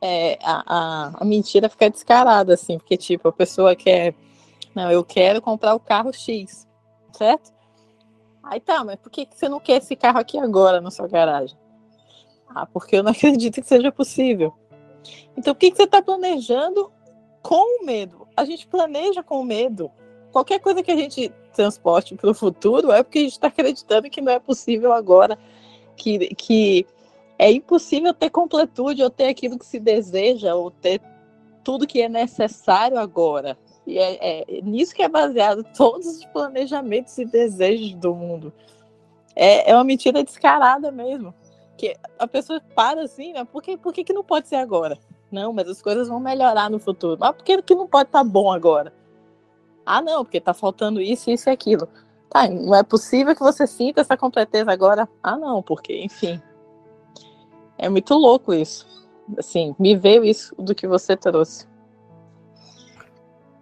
[0.01, 4.17] é, a, a, a, mentira fica descarada, assim, porque, tipo, a pessoa quer.
[4.75, 6.67] Não, eu quero comprar o carro X,
[7.13, 7.53] certo?
[8.43, 11.57] Aí tá, mas por que, você não quer esse carro aqui agora na sua garagem?
[12.49, 14.53] Ah, porque eu não acredito que seja possível.
[15.37, 16.91] Então, o que, que você está planejando
[17.43, 18.27] com o medo?
[18.37, 19.89] A gente planeja com o medo
[20.33, 24.09] qualquer coisa que a gente transporte para o futuro é porque a gente está acreditando
[24.09, 25.39] que não é possível agora,
[25.97, 26.87] que, que
[27.39, 31.01] é impossível ter completude ou ter aquilo que se deseja, ou ter
[31.65, 33.59] tudo que é necessário agora.
[33.87, 38.53] E é, é nisso que é baseado todos os planejamentos e desejos do mundo.
[39.35, 41.33] É, é uma mentira descarada mesmo.
[41.77, 43.45] Que a pessoa para assim, né?
[43.45, 44.99] Por que, por que, que não pode ser agora?
[45.31, 47.17] Não, mas as coisas vão melhorar no futuro.
[47.21, 48.93] Mas por que, que não pode estar tá bom agora?
[49.91, 51.89] Ah, não, porque tá faltando isso, isso e aquilo.
[52.29, 55.09] Tá, não é possível que você sinta essa completeza agora.
[55.23, 56.39] Ah, não, porque, enfim.
[57.79, 58.87] É muito louco isso.
[59.39, 61.67] Assim, me veio isso do que você trouxe.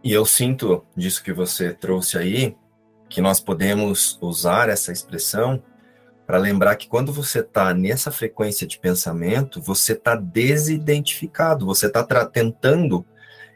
[0.03, 2.57] E eu sinto disso que você trouxe aí,
[3.09, 5.63] que nós podemos usar essa expressão
[6.27, 12.05] para lembrar que quando você está nessa frequência de pensamento, você está desidentificado, você está
[12.27, 13.07] tentando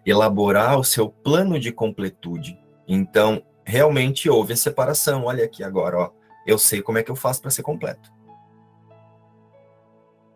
[0.04, 2.58] elaborar o seu plano de completude.
[2.86, 5.24] Então, realmente houve a separação.
[5.24, 6.10] Olha aqui agora, ó.
[6.46, 8.10] Eu sei como é que eu faço para ser completo.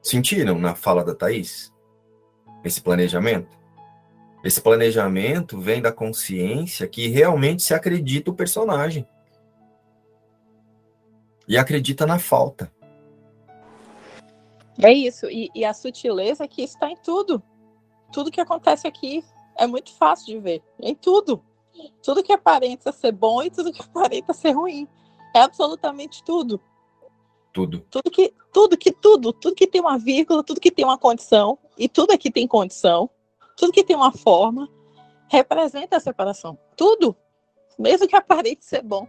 [0.02, 1.72] Sentiram na fala da Thaís?
[2.62, 3.58] Esse planejamento?
[4.44, 9.08] Esse planejamento vem da consciência que realmente se acredita o personagem.
[11.48, 12.70] E acredita na falta.
[14.82, 15.26] É isso.
[15.30, 17.42] E, e a sutileza que está em tudo.
[18.12, 19.24] Tudo que acontece aqui
[19.56, 20.62] é muito fácil de ver.
[20.80, 21.42] Em tudo.
[22.02, 24.88] Tudo que aparenta ser bom e tudo que aparenta ser ruim.
[25.34, 26.60] É absolutamente tudo.
[27.52, 27.80] Tudo.
[27.90, 31.58] Tudo que, tudo que, tudo, tudo que tem uma vírgula, tudo que tem uma condição,
[31.78, 33.08] e tudo aqui tem condição,
[33.56, 34.68] tudo que tem uma forma,
[35.28, 36.58] representa a separação.
[36.76, 37.16] Tudo.
[37.78, 39.06] Mesmo que aparente ser bom.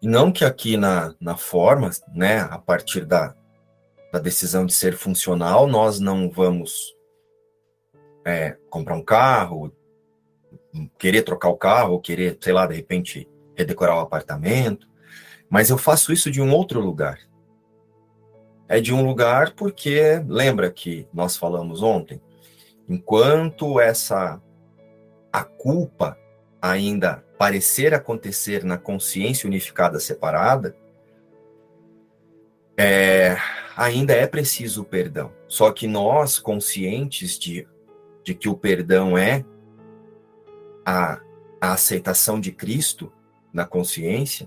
[0.00, 3.34] E não que aqui na, na forma, né, a partir da,
[4.12, 6.94] da decisão de ser funcional, nós não vamos
[8.28, 9.72] é, comprar um carro,
[10.98, 13.26] querer trocar o carro, querer, sei lá, de repente
[13.56, 14.86] redecorar o apartamento,
[15.48, 17.18] mas eu faço isso de um outro lugar.
[18.68, 22.20] é de um lugar porque, lembra que nós falamos ontem,
[22.86, 24.38] enquanto essa
[25.32, 26.18] a culpa
[26.60, 30.76] ainda parecer acontecer na consciência unificada separada,
[32.76, 33.36] é,
[33.74, 35.32] ainda é preciso o perdão.
[35.46, 37.66] Só que nós, conscientes de,
[38.28, 39.42] de que o perdão é
[40.84, 41.18] a,
[41.58, 43.10] a aceitação de Cristo
[43.50, 44.46] na consciência,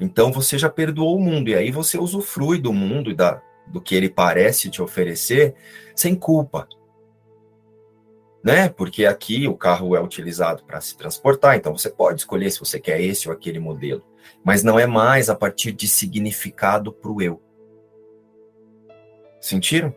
[0.00, 3.82] então você já perdoou o mundo, e aí você usufrui do mundo e da, do
[3.82, 5.54] que ele parece te oferecer
[5.94, 6.66] sem culpa.
[8.42, 8.70] Né?
[8.70, 12.80] Porque aqui o carro é utilizado para se transportar, então você pode escolher se você
[12.80, 14.02] quer esse ou aquele modelo,
[14.42, 17.42] mas não é mais a partir de significado para o eu.
[19.38, 19.94] Sentiram?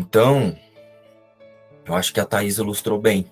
[0.00, 0.56] Então,
[1.84, 3.30] eu acho que a Thais ilustrou bem.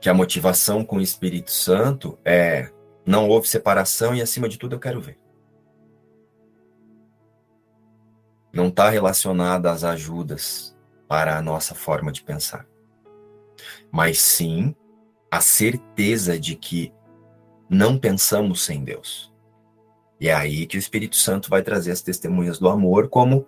[0.00, 2.72] Que a motivação com o Espírito Santo é
[3.04, 5.18] não houve separação e, acima de tudo, eu quero ver.
[8.50, 10.74] Não está relacionada às ajudas
[11.06, 12.66] para a nossa forma de pensar.
[13.90, 14.74] Mas sim
[15.30, 16.94] a certeza de que
[17.68, 19.31] não pensamos sem Deus.
[20.22, 23.44] E é aí que o Espírito Santo vai trazer as testemunhas do amor, como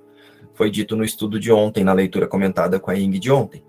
[0.54, 3.64] foi dito no estudo de ontem, na leitura comentada com a Ing de ontem.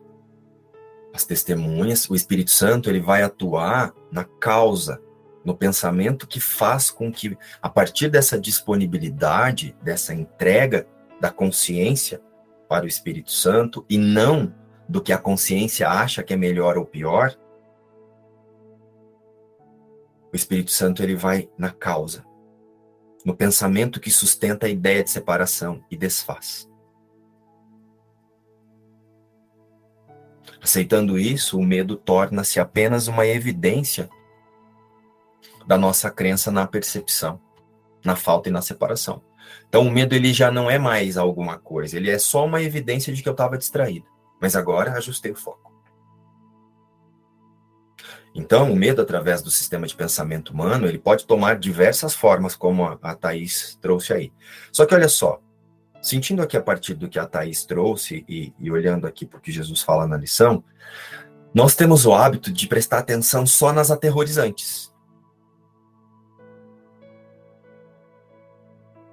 [1.14, 5.00] As testemunhas, o Espírito Santo, ele vai atuar na causa,
[5.46, 10.88] no pensamento que faz com que, a partir dessa disponibilidade, dessa entrega
[11.22, 12.20] da consciência
[12.68, 14.52] para o Espírito Santo, e não
[14.90, 17.38] do que a consciência acha que é melhor ou pior,
[20.34, 22.26] o Espírito Santo ele vai na causa,
[23.26, 26.70] no pensamento que sustenta a ideia de separação e desfaz.
[30.62, 34.10] Aceitando isso, o medo torna-se apenas uma evidência
[35.66, 37.42] da nossa crença na percepção,
[38.04, 39.22] na falta e na separação.
[39.68, 43.12] Então, o medo ele já não é mais alguma coisa, ele é só uma evidência
[43.12, 44.08] de que eu estava distraído.
[44.40, 45.75] Mas agora ajustei o foco.
[48.38, 52.84] Então, o medo, através do sistema de pensamento humano, ele pode tomar diversas formas, como
[53.02, 54.34] a, Thaís trouxe aí.
[54.74, 55.40] Só que olha só,
[56.02, 59.42] sentindo aqui a partir do que a Thaís trouxe e, e olhando aqui para o
[59.42, 60.62] que Jesus fala na lição,
[61.54, 64.94] nós temos o hábito de prestar atenção só nas aterrorizantes.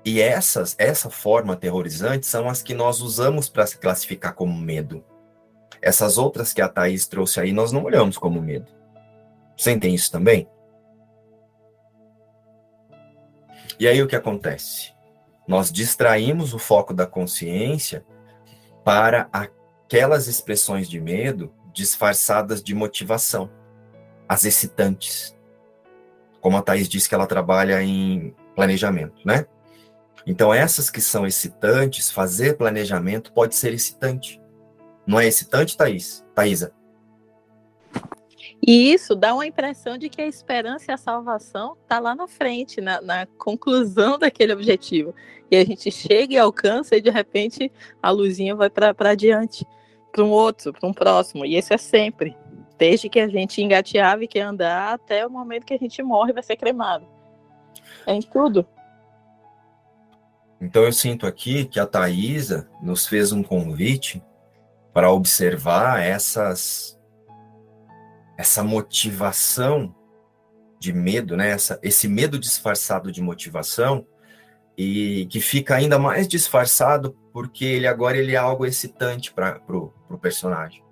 [0.05, 5.05] E essas, essa forma aterrorizante são as que nós usamos para se classificar como medo.
[5.81, 8.82] Essas outras que a Thaís trouxe aí, nós não olhamos como medo.
[9.63, 10.49] Sentem isso também?
[13.79, 14.93] E aí o que acontece?
[15.47, 18.05] Nós distraímos o foco da consciência
[18.85, 23.49] para aquelas expressões de medo disfarçadas de motivação,
[24.29, 25.33] as excitantes.
[26.41, 29.47] Como a Thais disse que ela trabalha em planejamento, né?
[30.27, 34.43] Então, essas que são excitantes, fazer planejamento pode ser excitante.
[35.07, 36.25] Não é excitante, Thaís?
[36.35, 36.75] Thaisa?
[38.65, 42.29] E isso dá uma impressão de que a esperança e a salvação está lá na
[42.29, 45.13] frente, na, na, conclusão daquele objetivo.
[45.51, 49.67] E a gente chega e alcança e de repente a luzinha vai para adiante,
[50.13, 51.45] para um outro, para um próximo.
[51.45, 52.37] E isso é sempre.
[52.79, 56.33] Desde que a gente engateava e quer andar até o momento que a gente morre
[56.33, 57.05] vai ser cremado.
[58.07, 58.65] É em tudo.
[60.61, 64.23] Então eu sinto aqui que a Thaisa nos fez um convite
[64.93, 66.97] para observar essas
[68.37, 69.95] essa motivação
[70.79, 71.51] de medo, né?
[71.51, 74.07] Essa, esse medo disfarçado de motivação
[74.77, 80.19] e que fica ainda mais disfarçado porque ele agora ele é algo excitante para o
[80.21, 80.83] personagem,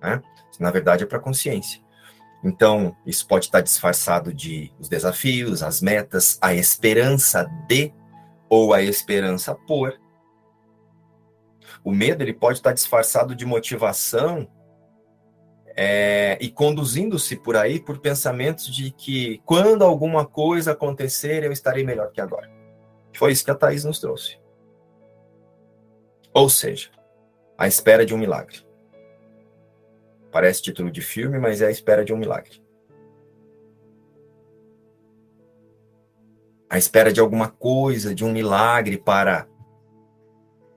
[0.00, 0.22] né?
[0.58, 1.80] Na verdade é para a consciência.
[2.44, 7.92] Então isso pode estar disfarçado de os desafios, as metas, a esperança de
[8.48, 9.98] ou a esperança por.
[11.82, 14.48] O medo ele pode estar disfarçado de motivação
[15.76, 21.84] é, e conduzindo-se por aí por pensamentos de que quando alguma coisa acontecer, eu estarei
[21.84, 22.50] melhor que agora.
[23.16, 24.38] Foi isso que a Thaís nos trouxe.
[26.32, 26.90] Ou seja,
[27.58, 28.64] a espera de um milagre.
[30.30, 32.62] Parece título de filme, mas é a espera de um milagre.
[36.68, 39.48] A espera de alguma coisa, de um milagre para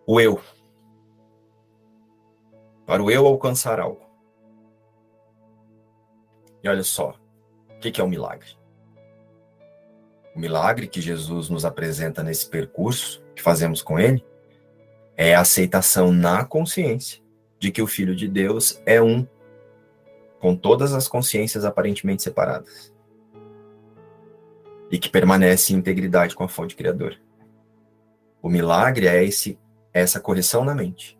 [0.07, 0.41] o eu.
[2.85, 4.02] Para o eu alcançar algo.
[6.63, 7.15] E olha só,
[7.69, 8.49] o que é o um milagre?
[10.33, 14.25] O milagre que Jesus nos apresenta nesse percurso que fazemos com Ele
[15.15, 17.21] é a aceitação na consciência
[17.59, 19.27] de que o Filho de Deus é um,
[20.39, 22.93] com todas as consciências aparentemente separadas.
[24.89, 27.17] E que permanece em integridade com a fonte criadora.
[28.41, 29.59] O milagre é esse,
[29.93, 31.19] essa correção na mente.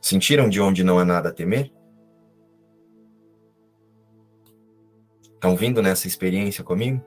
[0.00, 1.72] Sentiram de onde não há nada a temer?
[5.40, 7.02] Estão vindo nessa experiência comigo?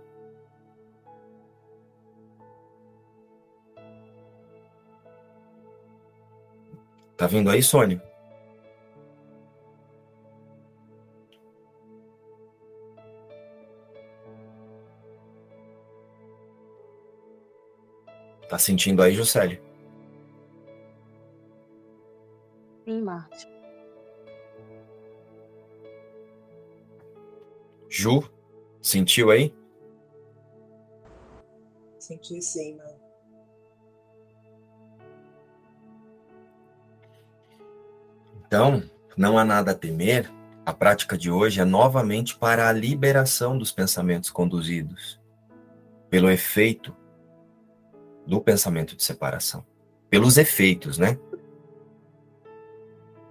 [7.15, 8.01] Tá vindo aí, Sônia?
[18.49, 19.61] Tá sentindo aí, Juscelia?
[22.84, 23.62] Sim, Márcio.
[27.96, 28.24] Ju,
[28.82, 29.54] sentiu aí?
[32.00, 33.00] Senti sim, mano.
[38.48, 38.82] Então,
[39.16, 40.28] não há nada a temer.
[40.66, 45.22] A prática de hoje é novamente para a liberação dos pensamentos conduzidos
[46.10, 46.98] pelo efeito
[48.26, 49.64] do pensamento de separação.
[50.10, 51.20] Pelos efeitos, né?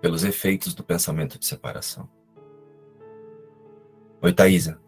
[0.01, 2.09] Pelos efeitos do pensamento de separação.
[4.23, 4.81] Oi, Thaisa.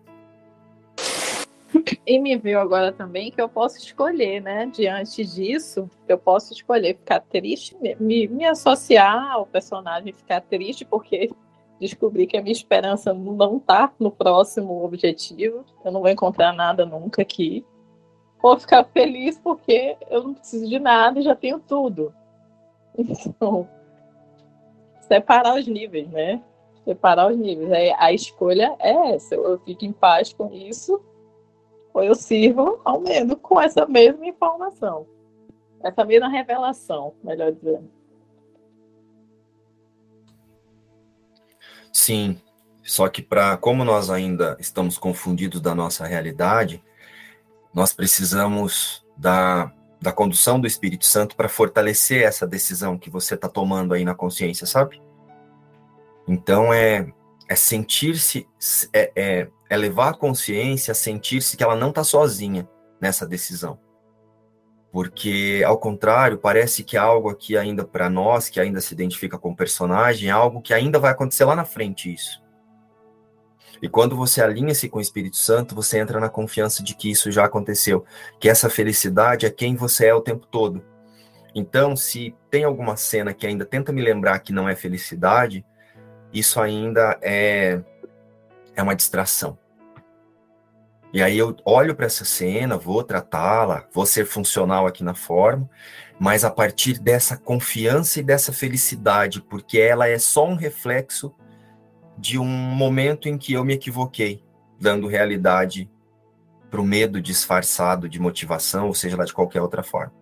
[2.06, 4.66] E me veio agora também que eu posso escolher, né?
[4.66, 11.32] Diante disso, eu posso escolher ficar triste, me, me associar ao personagem, ficar triste porque
[11.80, 15.64] descobri que a minha esperança não tá no próximo objetivo.
[15.84, 17.66] Eu não vou encontrar nada nunca aqui.
[18.40, 22.14] Ou ficar feliz porque eu não preciso de nada e já tenho tudo.
[23.26, 23.68] Então,
[25.08, 26.40] separar os níveis, né?
[26.84, 27.72] Separar os níveis.
[27.72, 29.34] Aí a escolha é essa.
[29.34, 31.02] Eu fico em paz com isso,
[31.92, 35.06] ou eu sirvo ao menos com essa mesma informação.
[35.82, 37.90] Essa mesma revelação, melhor dizendo.
[41.92, 42.40] Sim,
[42.82, 46.82] só que para como nós ainda estamos confundidos da nossa realidade,
[47.72, 53.48] nós precisamos da, da condução do Espírito Santo para fortalecer essa decisão que você está
[53.48, 55.00] tomando aí na consciência, sabe?
[56.26, 57.06] Então é,
[57.48, 58.48] é sentir-se,
[58.92, 62.68] é, é, é, levar a consciência a sentir-se que ela não está sozinha
[63.00, 63.78] nessa decisão.
[64.90, 69.50] Porque, ao contrário, parece que algo aqui ainda para nós, que ainda se identifica com
[69.50, 72.40] o personagem, é algo que ainda vai acontecer lá na frente, isso.
[73.82, 77.30] E quando você alinha-se com o Espírito Santo, você entra na confiança de que isso
[77.32, 78.04] já aconteceu,
[78.38, 80.82] que essa felicidade é quem você é o tempo todo.
[81.54, 85.64] Então, se tem alguma cena que ainda tenta me lembrar que não é felicidade,
[86.34, 87.80] isso ainda é,
[88.74, 89.56] é uma distração.
[91.12, 95.70] E aí eu olho para essa cena, vou tratá-la, vou ser funcional aqui na forma,
[96.18, 101.32] mas a partir dessa confiança e dessa felicidade, porque ela é só um reflexo
[102.18, 104.42] de um momento em que eu me equivoquei,
[104.80, 105.88] dando realidade
[106.68, 110.12] para o medo disfarçado de motivação, ou seja lá de qualquer outra forma.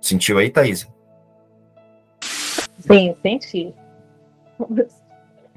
[0.00, 0.88] Sentiu aí, Thaís?
[2.78, 3.74] Sim, senti.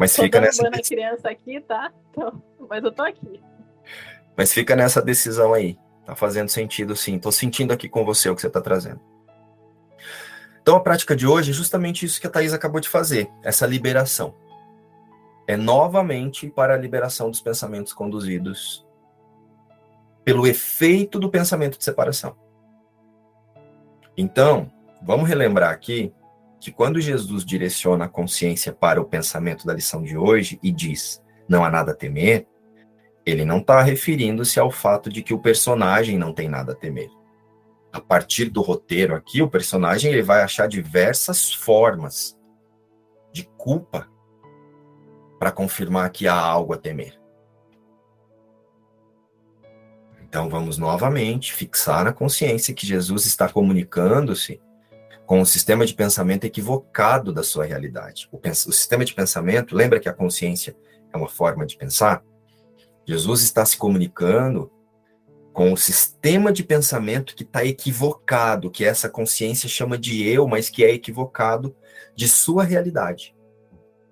[0.02, 0.64] Mas tô fica nessa.
[0.64, 0.98] Decisão.
[0.98, 1.94] criança aqui, tá?
[2.68, 3.40] Mas eu tô aqui.
[4.36, 5.78] Mas fica nessa decisão aí.
[6.04, 7.20] Tá fazendo sentido, sim.
[7.20, 9.00] Tô sentindo aqui com você o que você tá trazendo.
[10.60, 13.68] Então, a prática de hoje é justamente isso que a Thais acabou de fazer, essa
[13.68, 14.34] liberação.
[15.48, 18.84] É novamente para a liberação dos pensamentos conduzidos
[20.24, 22.36] pelo efeito do pensamento de separação.
[24.18, 24.72] Então,
[25.04, 26.12] vamos relembrar aqui
[26.62, 31.20] que quando Jesus direciona a consciência para o pensamento da lição de hoje e diz
[31.50, 32.48] não há nada a temer,
[33.26, 37.10] ele não está referindo-se ao fato de que o personagem não tem nada a temer.
[37.92, 42.38] A partir do roteiro aqui, o personagem ele vai achar diversas formas
[43.34, 44.08] de culpa
[45.40, 47.20] para confirmar que há algo a temer.
[50.22, 54.62] Então vamos novamente fixar na consciência que Jesus está comunicando-se
[55.32, 58.28] com o sistema de pensamento equivocado da sua realidade.
[58.34, 60.76] O, o sistema de pensamento, lembra que a consciência
[61.10, 62.22] é uma forma de pensar?
[63.08, 64.70] Jesus está se comunicando
[65.54, 70.70] com o sistema de pensamento que está equivocado, que essa consciência chama de eu, mas
[70.70, 71.74] que é equivocado
[72.14, 73.34] de sua realidade.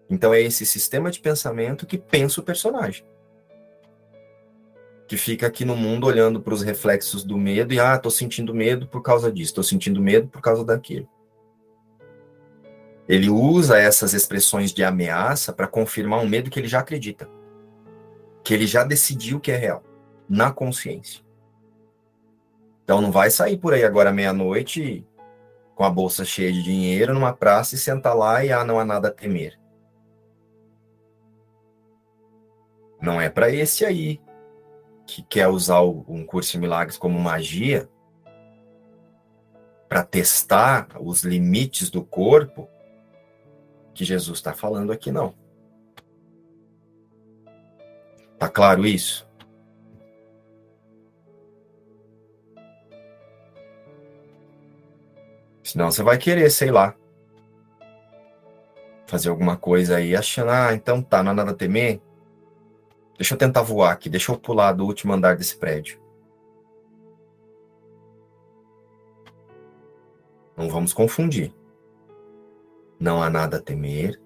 [0.09, 3.05] Então é esse sistema de pensamento que pensa o personagem.
[5.09, 8.53] Que fica aqui no mundo olhando para os reflexos do medo e, ah, estou sentindo
[8.53, 11.09] medo por causa disso, estou sentindo medo por causa daquilo.
[13.07, 17.27] Ele usa essas expressões de ameaça para confirmar um medo que ele já acredita,
[18.43, 19.83] que ele já decidiu que é real,
[20.29, 21.25] na consciência.
[22.83, 25.03] Então não vai sair por aí agora meia-noite
[25.73, 28.85] com a bolsa cheia de dinheiro numa praça e senta lá e ah, não há
[28.85, 29.59] nada a temer.
[33.01, 34.21] Não é para esse aí
[35.09, 37.89] que quer usar um curso de milagres como magia
[39.87, 42.69] para testar os limites do corpo
[43.93, 45.33] que Jesus está falando aqui, não.
[48.37, 49.27] Tá claro isso?
[55.63, 56.95] Senão você vai querer, sei lá,
[59.07, 61.99] fazer alguma coisa aí, achando, ah, então tá, não há nada a temer.
[63.19, 65.99] Deixa eu tentar voar aqui, deixa eu pular do último andar desse prédio.
[70.55, 71.53] Não vamos confundir.
[72.97, 74.21] Não há nada a temer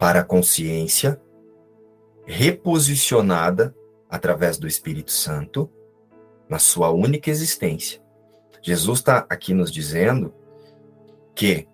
[0.00, 1.22] para a consciência
[2.26, 3.72] reposicionada
[4.10, 5.70] através do Espírito Santo
[6.48, 8.02] na sua única existência.
[8.60, 10.34] Jesus está aqui nos dizendo
[11.36, 11.68] que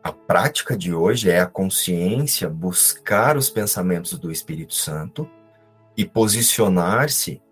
[0.00, 5.28] a prática de hoje é a consciência buscar os pensamentos do Espírito Santo
[5.96, 7.42] e posicionar-se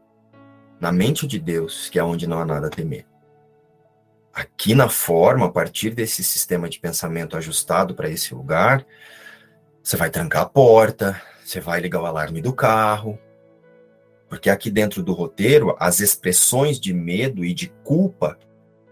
[0.80, 3.06] na mente de Deus, que é onde não há nada a temer.
[4.32, 8.84] Aqui na forma, a partir desse sistema de pensamento ajustado para esse lugar,
[9.82, 13.18] você vai trancar a porta, você vai ligar o alarme do carro,
[14.28, 18.38] porque aqui dentro do roteiro, as expressões de medo e de culpa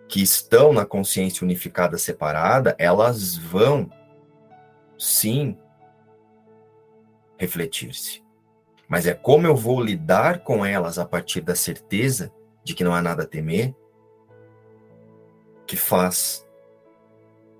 [0.08, 3.90] que estão na consciência unificada separada, elas vão
[4.98, 5.58] sim
[7.36, 8.21] refletir-se.
[8.88, 12.94] Mas é como eu vou lidar com elas a partir da certeza de que não
[12.94, 13.74] há nada a temer
[15.66, 16.46] que faz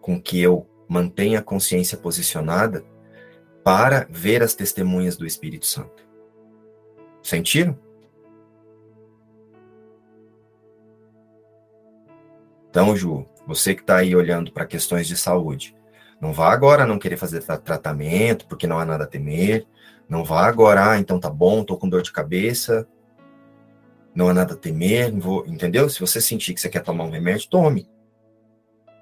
[0.01, 2.85] com que eu mantenha a consciência posicionada
[3.65, 6.07] para ver as testemunhas do Espírito Santo.
[7.23, 7.79] Sentiram?
[12.69, 15.77] Então, Ju, você que está aí olhando para questões de saúde,
[16.21, 19.67] não vá agora não querer fazer tratamento, porque não há nada a temer.
[20.09, 22.87] Não vá agora, ah, então tá bom, estou com dor de cabeça,
[24.15, 25.89] não há nada a temer, vou, entendeu?
[25.89, 27.89] Se você sentir que você quer tomar um remédio, tome.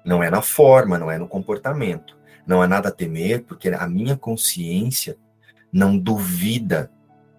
[0.05, 2.17] Não é na forma, não é no comportamento.
[2.47, 5.17] Não há nada a temer, porque a minha consciência
[5.71, 6.91] não duvida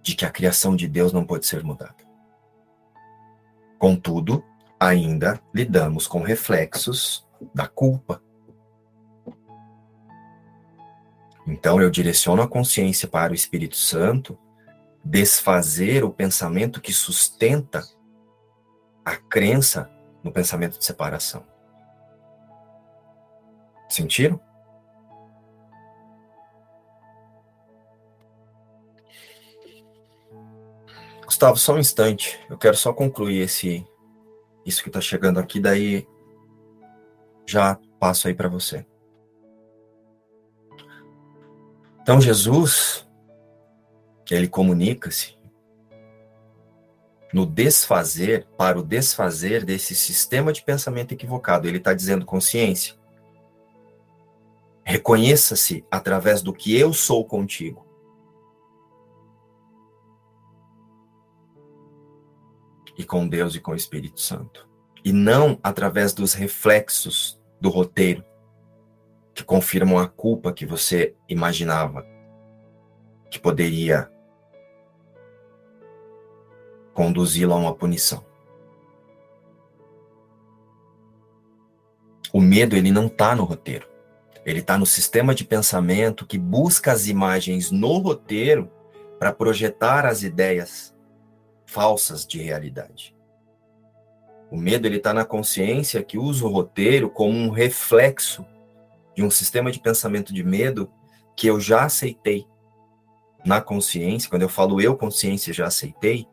[0.02, 1.96] de que a criação de Deus não pode ser mudada.
[3.78, 4.44] Contudo,
[4.78, 8.22] ainda lidamos com reflexos da culpa.
[11.46, 14.38] Então eu direciono a consciência para o Espírito Santo
[15.04, 17.82] desfazer o pensamento que sustenta
[19.04, 19.90] a crença
[20.22, 21.44] no pensamento de separação.
[23.88, 24.40] Sentiram?
[31.24, 32.38] Gustavo, só um instante.
[32.48, 33.86] Eu quero só concluir esse
[34.64, 36.06] isso que está chegando aqui, daí
[37.44, 38.86] já passo aí para você.
[42.02, 43.06] Então Jesus,
[44.30, 45.38] ele comunica-se
[47.32, 51.66] no desfazer, para o desfazer desse sistema de pensamento equivocado.
[51.66, 52.94] Ele está dizendo consciência.
[54.84, 57.86] Reconheça-se através do que eu sou contigo.
[62.96, 64.68] e com Deus e com o Espírito Santo.
[65.04, 68.24] E não através dos reflexos do roteiro
[69.34, 72.06] que confirmam a culpa que você imaginava
[73.30, 74.10] que poderia
[76.92, 78.24] conduzi-lo a uma punição.
[82.32, 83.88] O medo ele não está no roteiro.
[84.44, 88.70] Ele está no sistema de pensamento que busca as imagens no roteiro
[89.18, 90.94] para projetar as ideias
[91.64, 93.16] falsas de realidade.
[94.50, 98.44] O medo ele está na consciência que usa o roteiro como um reflexo
[99.14, 100.90] de um sistema de pensamento de medo
[101.36, 102.46] que eu já aceitei
[103.44, 104.28] na consciência.
[104.28, 106.26] Quando eu falo eu consciência já aceitei,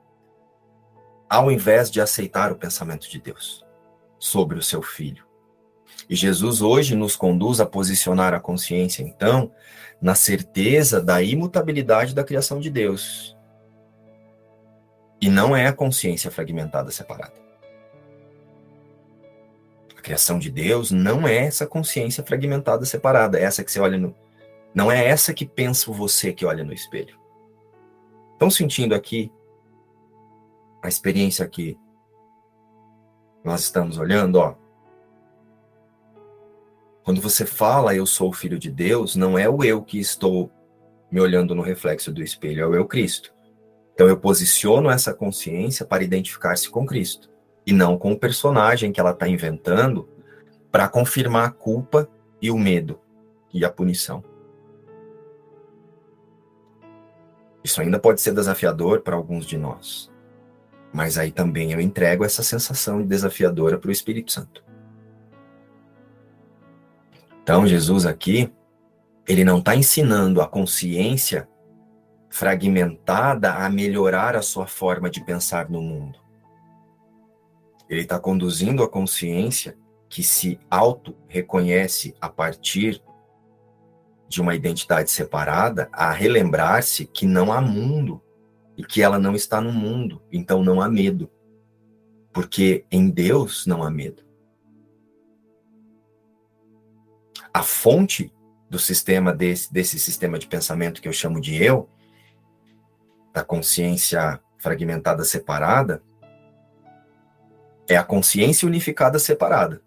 [1.30, 3.66] ao invés de aceitar o pensamento de Deus
[4.18, 5.26] sobre o seu filho.
[6.10, 9.52] E Jesus hoje nos conduz a posicionar a consciência, então,
[10.02, 13.38] na certeza da imutabilidade da criação de Deus.
[15.22, 17.49] E não é a consciência fragmentada separada.
[20.00, 23.98] A criação de Deus não é essa consciência fragmentada separada, é essa que você olha
[23.98, 24.16] no.
[24.74, 27.20] Não é essa que pensa você que olha no espelho.
[28.32, 29.30] Estão sentindo aqui
[30.82, 31.78] a experiência que
[33.44, 34.56] nós estamos olhando, ó.
[37.04, 40.50] Quando você fala eu sou o filho de Deus, não é o eu que estou
[41.12, 43.34] me olhando no reflexo do espelho, é o eu Cristo.
[43.94, 47.30] Então eu posiciono essa consciência para identificar-se com Cristo
[47.66, 50.08] e não com o personagem que ela está inventando
[50.72, 52.10] para confirmar a culpa
[52.42, 53.00] e o medo
[53.54, 54.24] e a punição.
[57.64, 60.12] Isso ainda pode ser desafiador para alguns de nós.
[60.92, 64.64] Mas aí também eu entrego essa sensação desafiadora para o Espírito Santo.
[67.44, 68.52] Então, Jesus aqui,
[69.28, 71.48] ele não está ensinando a consciência
[72.30, 76.20] fragmentada a melhorar a sua forma de pensar no mundo.
[77.90, 79.78] Ele está conduzindo a consciência
[80.08, 83.02] que se auto-reconhece a partir
[84.28, 88.22] de uma identidade separada a relembrar-se que não há mundo
[88.78, 91.30] e que ela não está no mundo, então não há medo.
[92.32, 94.24] Porque em Deus não há medo.
[97.52, 98.32] A fonte
[98.70, 101.90] do sistema desse, desse sistema de pensamento que eu chamo de eu,
[103.34, 106.04] da consciência fragmentada separada,
[107.90, 109.82] é a consciência unificada separada.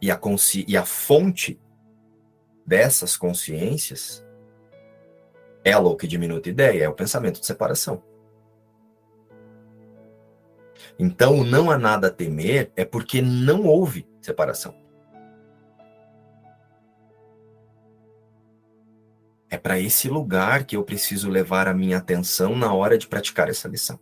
[0.00, 0.64] E a, consci...
[0.68, 1.58] e a fonte
[2.66, 4.22] dessas consciências
[5.64, 8.02] é a louca e diminuta ideia, é o pensamento de separação.
[10.98, 14.76] Então, não há nada a temer é porque não houve separação.
[19.48, 23.48] É para esse lugar que eu preciso levar a minha atenção na hora de praticar
[23.48, 23.98] essa lição.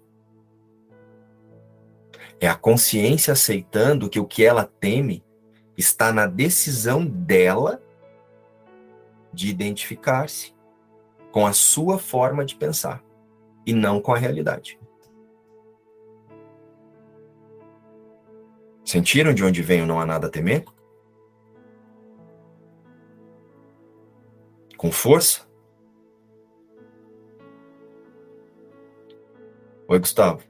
[2.41, 5.23] É a consciência aceitando que o que ela teme
[5.77, 7.83] está na decisão dela
[9.33, 10.55] de identificar-se
[11.31, 13.05] com a sua forma de pensar
[13.67, 14.81] e não com a realidade.
[18.85, 20.65] Sentiram de onde vem o não há nada a temer?
[24.77, 25.47] Com força?
[29.87, 30.50] Oi, Gustavo.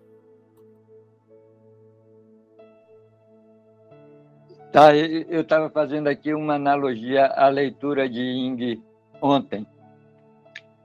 [4.72, 8.80] Tá, eu estava fazendo aqui uma analogia à leitura de Ing
[9.20, 9.66] ontem.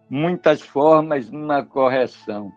[0.09, 2.51] Muitas formas numa correção.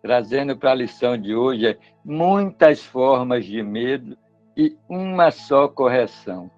[0.00, 4.16] Trazendo para a lição de hoje é muitas formas de medo
[4.56, 6.50] e uma só correção.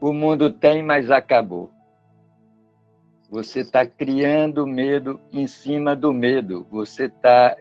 [0.00, 1.70] O mundo tem, mas acabou.
[3.28, 6.66] Você está criando medo em cima do medo.
[6.70, 7.54] Você está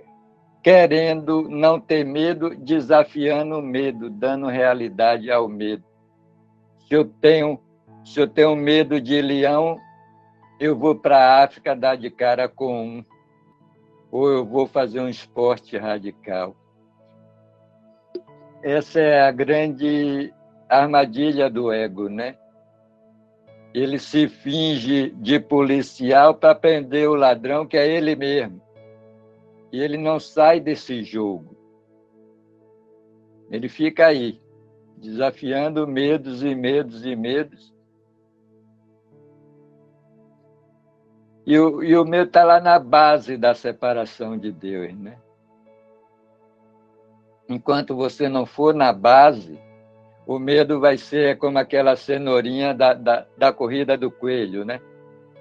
[0.66, 5.84] querendo não ter medo, desafiando o medo, dando realidade ao medo.
[6.88, 7.60] Se eu tenho,
[8.04, 9.80] se eu tenho medo de leão,
[10.60, 13.06] eu vou para a África dar de cara com um.
[14.10, 16.56] Ou eu vou fazer um esporte radical.
[18.64, 20.34] Essa é a grande
[20.68, 22.36] armadilha do ego, né?
[23.72, 28.65] Ele se finge de policial para prender o ladrão, que é ele mesmo.
[29.72, 31.56] E ele não sai desse jogo.
[33.50, 34.42] Ele fica aí,
[34.98, 37.74] desafiando medos e medos e medos.
[41.46, 45.18] E o, e o medo está lá na base da separação de Deus, né?
[47.48, 49.60] Enquanto você não for na base,
[50.26, 54.82] o medo vai ser como aquela cenourinha da, da, da corrida do coelho, né?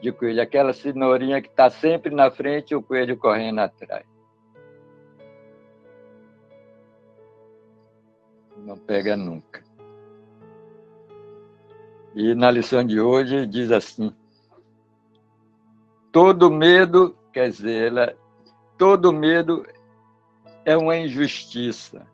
[0.02, 4.04] De coelho, aquela cenourinha que está sempre na frente e o coelho correndo atrás.
[8.64, 9.62] Não pega nunca.
[12.14, 14.14] E na lição de hoje diz assim:
[16.10, 18.16] todo medo, quer dizer, ela,
[18.78, 19.66] todo medo
[20.64, 22.06] é uma injustiça,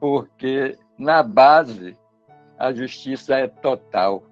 [0.00, 1.96] porque na base
[2.58, 4.24] a justiça é total.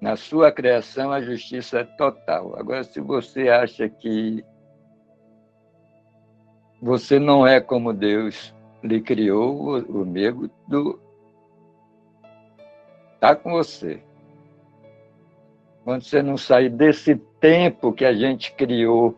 [0.00, 2.54] Na sua criação, a justiça é total.
[2.56, 4.44] Agora, se você acha que
[6.86, 10.48] você não é como Deus lhe criou, o medo
[13.14, 14.00] está com você.
[15.82, 19.16] Quando você não sair desse tempo que a gente criou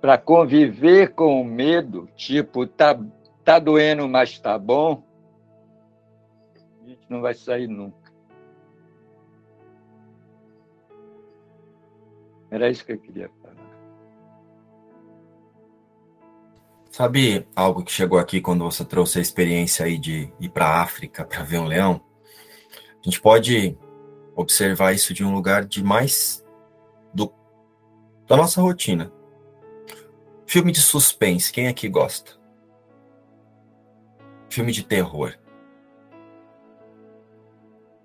[0.00, 2.98] para conviver com o medo, tipo, tá,
[3.44, 5.02] tá doendo, mas tá bom,
[6.82, 8.10] a gente não vai sair nunca.
[12.50, 13.28] Era isso que eu queria
[16.90, 20.82] Sabe algo que chegou aqui quando você trouxe a experiência aí de ir para a
[20.82, 22.04] África para ver um leão?
[23.00, 23.78] A gente pode
[24.34, 26.44] observar isso de um lugar de mais
[27.14, 27.32] do,
[28.26, 29.12] da nossa rotina.
[30.44, 32.32] Filme de suspense, quem aqui gosta?
[34.50, 35.38] Filme de terror.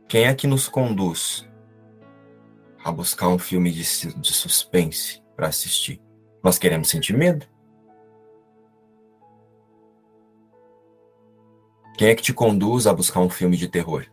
[0.08, 1.44] Quem é que nos conduz
[2.84, 3.82] a buscar um filme de,
[4.14, 6.00] de suspense para assistir?
[6.44, 7.48] Nós queremos sentir medo?
[11.98, 14.06] Quem é que te conduz a buscar um filme de terror?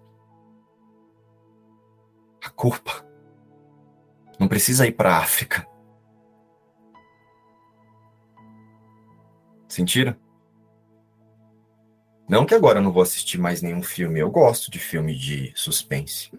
[2.45, 3.05] A culpa.
[4.39, 5.67] Não precisa ir para África.
[9.69, 10.15] Sentiram?
[12.29, 14.21] Não que agora eu não vou assistir mais nenhum filme.
[14.21, 16.31] Eu gosto de filme de suspense.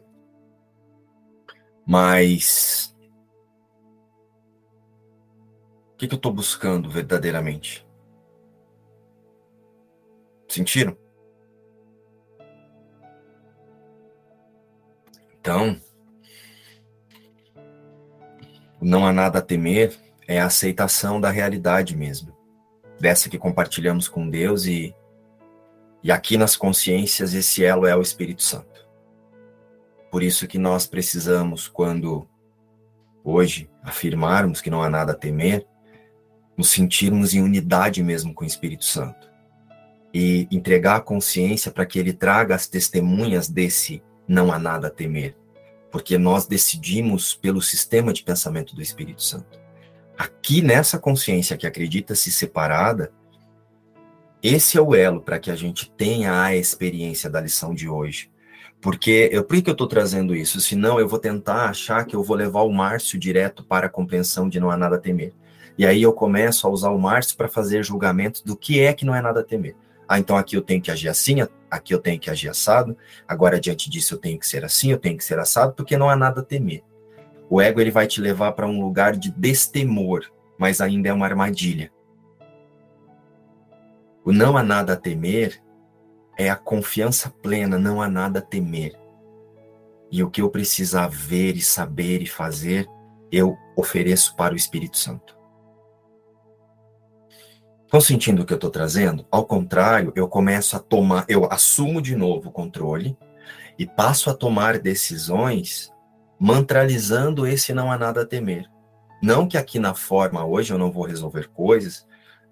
[1.85, 2.95] Mas.
[5.93, 7.85] O que, que eu estou buscando verdadeiramente?
[10.47, 11.02] Sentiram?
[15.43, 15.75] Então,
[18.81, 19.93] não há nada a temer
[20.25, 22.33] é a aceitação da realidade mesmo,
[22.97, 24.95] dessa que compartilhamos com Deus e,
[26.01, 28.87] e aqui nas consciências esse elo é o Espírito Santo.
[30.09, 32.25] Por isso que nós precisamos, quando
[33.21, 35.67] hoje afirmarmos que não há nada a temer,
[36.55, 39.29] nos sentirmos em unidade mesmo com o Espírito Santo
[40.13, 44.91] e entregar a consciência para que ele traga as testemunhas desse não há nada a
[44.91, 45.35] temer,
[45.91, 49.59] porque nós decidimos pelo sistema de pensamento do Espírito Santo.
[50.17, 53.11] Aqui nessa consciência que acredita-se separada,
[54.41, 58.29] esse é o elo para que a gente tenha a experiência da lição de hoje.
[58.81, 60.59] Porque eu, por que eu estou trazendo isso?
[60.59, 64.49] Senão eu vou tentar achar que eu vou levar o Márcio direto para a compreensão
[64.49, 65.33] de não há nada a temer.
[65.77, 69.05] E aí eu começo a usar o Márcio para fazer julgamento do que é que
[69.05, 69.75] não é nada a temer.
[70.13, 71.37] Ah, então aqui eu tenho que agir assim,
[71.71, 72.95] aqui eu tenho que agir assado,
[73.27, 76.07] agora diante disso eu tenho que ser assim, eu tenho que ser assado, porque não
[76.07, 76.83] há nada a temer.
[77.49, 81.25] O ego ele vai te levar para um lugar de destemor, mas ainda é uma
[81.25, 81.91] armadilha.
[84.23, 85.59] O não há nada a temer
[86.37, 88.93] é a confiança plena, não há nada a temer.
[90.11, 92.87] E o que eu precisar ver e saber e fazer,
[93.31, 95.35] eu ofereço para o Espírito Santo.
[97.93, 99.23] Estão sentindo o que eu estou trazendo?
[99.29, 103.15] Ao contrário, eu começo a tomar, eu assumo de novo o controle
[103.77, 105.93] e passo a tomar decisões
[106.39, 108.67] mantralizando esse não há nada a temer.
[109.21, 112.03] Não que aqui na forma hoje eu não vou resolver coisas,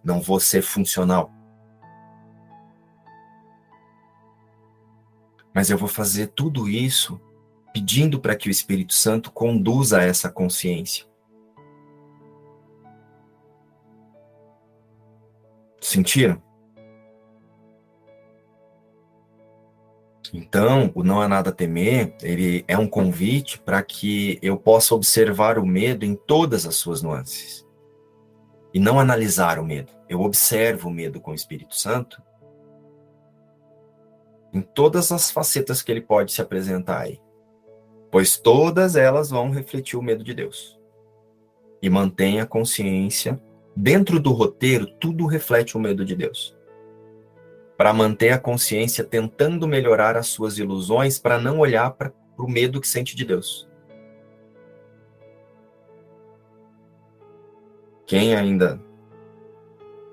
[0.03, 1.31] não vou ser funcional.
[5.55, 7.19] Mas eu vou fazer tudo isso
[7.73, 11.10] pedindo para que o Espírito Santo conduza essa consciência.
[15.81, 16.41] Sentiram?
[20.33, 24.95] Então, o Não Há Nada a Temer, ele é um convite para que eu possa
[24.95, 27.67] observar o medo em todas as suas nuances.
[28.73, 29.91] E não analisar o medo.
[30.07, 32.21] Eu observo o medo com o Espírito Santo
[34.53, 37.21] em todas as facetas que ele pode se apresentar aí.
[38.09, 40.79] Pois todas elas vão refletir o medo de Deus.
[41.81, 43.41] E mantenha a consciência
[43.75, 46.57] Dentro do roteiro, tudo reflete o medo de Deus.
[47.77, 52.81] Para manter a consciência tentando melhorar as suas ilusões, para não olhar para o medo
[52.81, 53.67] que sente de Deus.
[58.05, 58.81] Quem ainda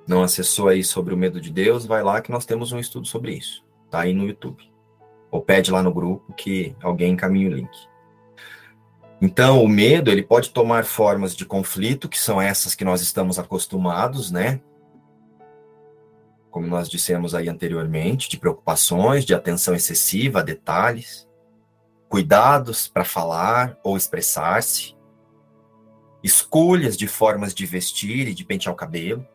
[0.06, 3.06] não acessou aí sobre o medo de Deus, vai lá que nós temos um estudo
[3.06, 3.64] sobre isso.
[3.90, 4.62] Tá aí no YouTube.
[5.30, 7.70] Ou pede lá no grupo que alguém encaminhe o link.
[9.20, 13.38] Então, o medo, ele pode tomar formas de conflito, que são essas que nós estamos
[13.38, 14.60] acostumados, né?
[16.50, 21.28] Como nós dissemos aí anteriormente, de preocupações, de atenção excessiva a detalhes,
[22.08, 24.96] cuidados para falar ou expressar-se,
[26.22, 29.26] escolhas de formas de vestir e de pentear o cabelo.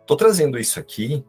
[0.00, 1.24] Estou trazendo isso aqui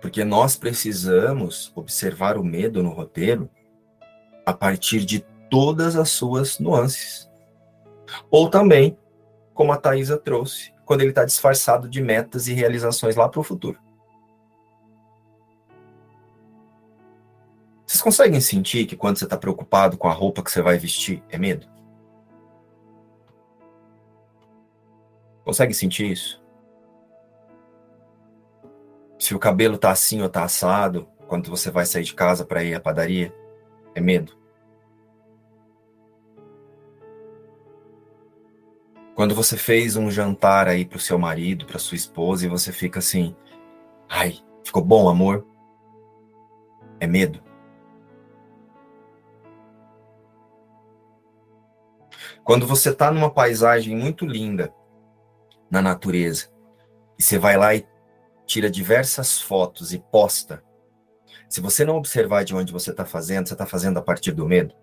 [0.00, 3.50] porque nós precisamos observar o medo no roteiro
[4.46, 7.28] a partir de todas as suas nuances.
[8.30, 8.96] Ou também,
[9.52, 13.42] como a Thaisa trouxe, quando ele está disfarçado de metas e realizações lá para o
[13.42, 13.78] futuro.
[17.84, 21.24] Vocês conseguem sentir que quando você está preocupado com a roupa que você vai vestir,
[21.28, 21.66] é medo?
[25.44, 26.42] Consegue sentir isso?
[29.18, 32.62] Se o cabelo tá assim ou tá assado, quando você vai sair de casa para
[32.62, 33.34] ir à padaria,
[33.96, 34.36] é medo.
[39.14, 42.98] Quando você fez um jantar aí pro seu marido, pra sua esposa, e você fica
[42.98, 43.34] assim,
[44.06, 45.46] ai, ficou bom, amor?
[47.00, 47.42] É medo.
[52.44, 54.72] Quando você tá numa paisagem muito linda
[55.70, 56.52] na natureza,
[57.18, 57.88] e você vai lá e
[58.44, 60.62] tira diversas fotos e posta,
[61.48, 64.46] Se você não observar de onde você está fazendo, você está fazendo a partir do
[64.46, 64.74] medo.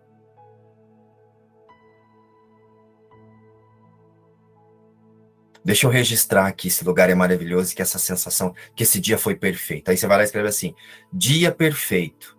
[5.65, 9.33] Deixa eu registrar aqui, esse lugar é maravilhoso que essa sensação, que esse dia foi
[9.33, 9.89] perfeito.
[9.89, 10.75] Aí você vai lá e escreve assim,
[11.11, 12.37] dia perfeito.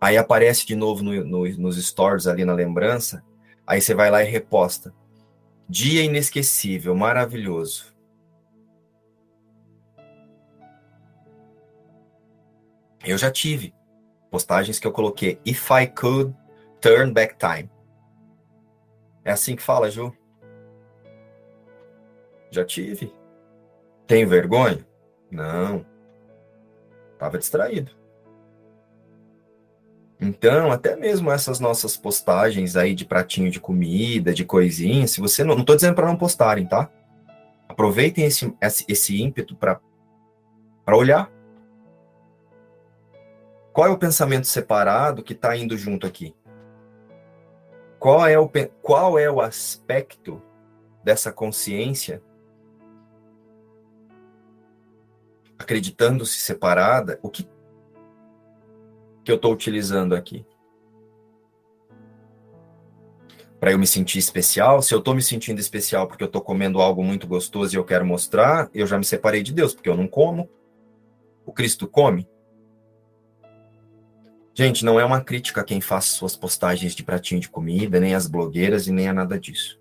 [0.00, 3.22] Aí aparece de novo no, no, nos stories ali na lembrança,
[3.66, 4.94] aí você vai lá e reposta.
[5.68, 7.94] Dia inesquecível, maravilhoso.
[13.08, 13.74] Eu já tive
[14.30, 16.34] postagens que eu coloquei If I could
[16.78, 17.70] turn back time.
[19.24, 20.14] É assim que fala, Ju?
[22.50, 23.10] Já tive.
[24.06, 24.86] Tenho vergonha?
[25.30, 25.86] Não.
[27.18, 27.92] Tava distraído.
[30.20, 35.42] Então, até mesmo essas nossas postagens aí de pratinho de comida, de coisinha, se você
[35.42, 36.90] não, não tô dizendo para não postarem, tá?
[37.66, 39.80] Aproveitem esse, esse, esse ímpeto para
[40.88, 41.37] olhar.
[43.78, 46.34] Qual é o pensamento separado que está indo junto aqui?
[47.96, 48.50] Qual é o,
[48.82, 50.42] qual é o aspecto
[51.04, 52.20] dessa consciência
[55.56, 57.48] acreditando-se separada, o que,
[59.22, 60.44] que eu estou utilizando aqui?
[63.60, 66.80] Para eu me sentir especial, se eu estou me sentindo especial porque eu estou comendo
[66.80, 69.96] algo muito gostoso e eu quero mostrar, eu já me separei de Deus, porque eu
[69.96, 70.50] não como.
[71.46, 72.28] O Cristo come.
[74.58, 78.16] Gente, não é uma crítica a quem faz suas postagens de pratinho de comida, nem
[78.16, 79.80] as blogueiras e nem a nada disso.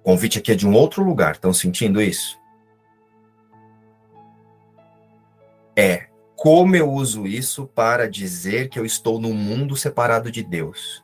[0.00, 2.38] O convite aqui é de um outro lugar, estão sentindo isso?
[5.74, 11.02] é como eu uso isso para dizer que eu estou num mundo separado de Deus.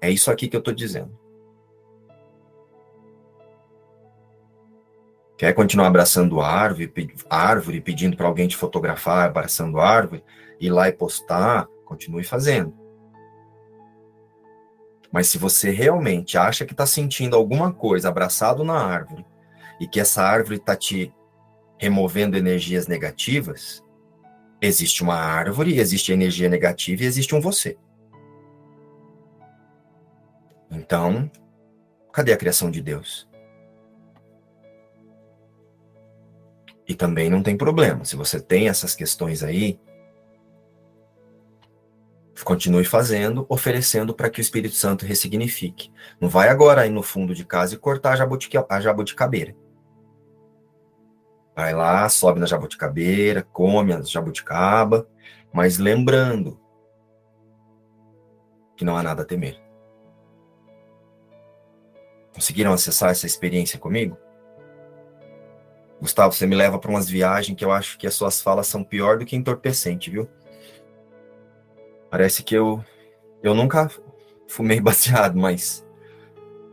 [0.00, 1.14] É isso aqui que eu estou dizendo.
[5.36, 6.90] Quer continuar abraçando árvore,
[7.28, 10.24] árvore pedindo para alguém te fotografar abraçando árvore,
[10.66, 12.74] ir lá e postar, continue fazendo.
[15.12, 19.24] Mas se você realmente acha que está sentindo alguma coisa abraçado na árvore
[19.80, 21.12] e que essa árvore está te
[21.78, 23.84] removendo energias negativas,
[24.64, 27.76] Existe uma árvore, existe energia negativa e existe um você.
[30.70, 31.30] Então,
[32.10, 33.28] cadê a criação de Deus?
[36.88, 38.06] E também não tem problema.
[38.06, 39.78] Se você tem essas questões aí,
[42.42, 45.92] continue fazendo, oferecendo para que o Espírito Santo ressignifique.
[46.20, 49.54] Não vai agora aí no fundo de casa e cortar a, jabutica, a jabuticabeira.
[51.54, 55.06] Vai lá, sobe na jabuticabeira, come a jabuticaba,
[55.52, 56.58] mas lembrando
[58.76, 59.62] que não há nada a temer.
[62.34, 64.18] Conseguiram acessar essa experiência comigo?
[66.00, 68.82] Gustavo, você me leva para umas viagens que eu acho que as suas falas são
[68.82, 70.28] pior do que entorpecente, viu?
[72.14, 72.80] Parece que eu
[73.42, 73.90] eu nunca
[74.46, 75.84] fumei baseado, mas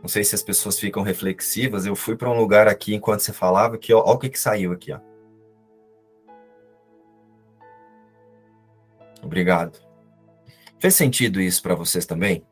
[0.00, 1.84] não sei se as pessoas ficam reflexivas.
[1.84, 4.70] Eu fui para um lugar aqui enquanto você falava que olha o que, que saiu
[4.70, 5.00] aqui, ó.
[9.20, 9.80] Obrigado.
[10.78, 12.46] Fez sentido isso para vocês também?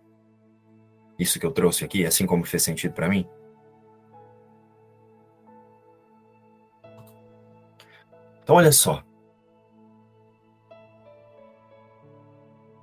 [1.16, 3.24] Isso que eu trouxe aqui, assim como fez sentido para mim?
[8.42, 9.04] Então, olha só.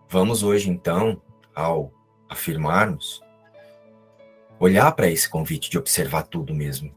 [0.10, 1.22] Vamos hoje, então,
[1.54, 1.92] ao
[2.30, 3.22] afirmarmos
[4.58, 6.96] olhar para esse convite de observar tudo mesmo.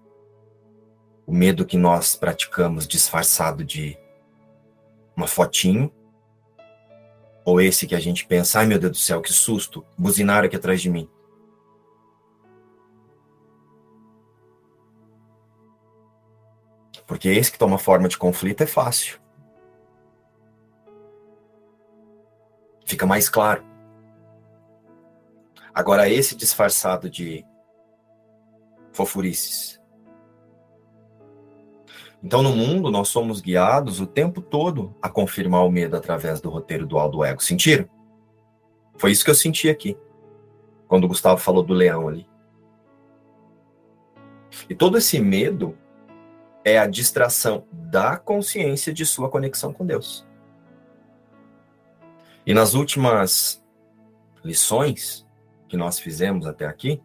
[1.27, 3.99] O medo que nós praticamos disfarçado de
[5.17, 5.93] uma fotinho,
[7.45, 10.57] ou esse que a gente pensa, ai meu Deus do céu, que susto, buzinaram aqui
[10.57, 11.11] atrás de mim.
[17.09, 19.21] Porque esse que toma forma de conflito é fácil.
[22.91, 23.63] Fica mais claro.
[25.73, 27.47] Agora, esse disfarçado de
[28.91, 29.81] fofurices.
[32.21, 36.51] Então, no mundo, nós somos guiados o tempo todo a confirmar o medo através do
[36.51, 37.41] roteiro dual do ego.
[37.41, 37.89] Sentiram?
[38.99, 39.97] Foi isso que eu senti aqui,
[40.89, 42.29] quando o Gustavo falou do leão ali.
[44.69, 45.79] E todo esse medo
[46.65, 50.29] é a distração da consciência de sua conexão com Deus.
[52.47, 53.63] E nas últimas
[54.43, 55.27] lições
[55.69, 57.03] que nós fizemos até aqui,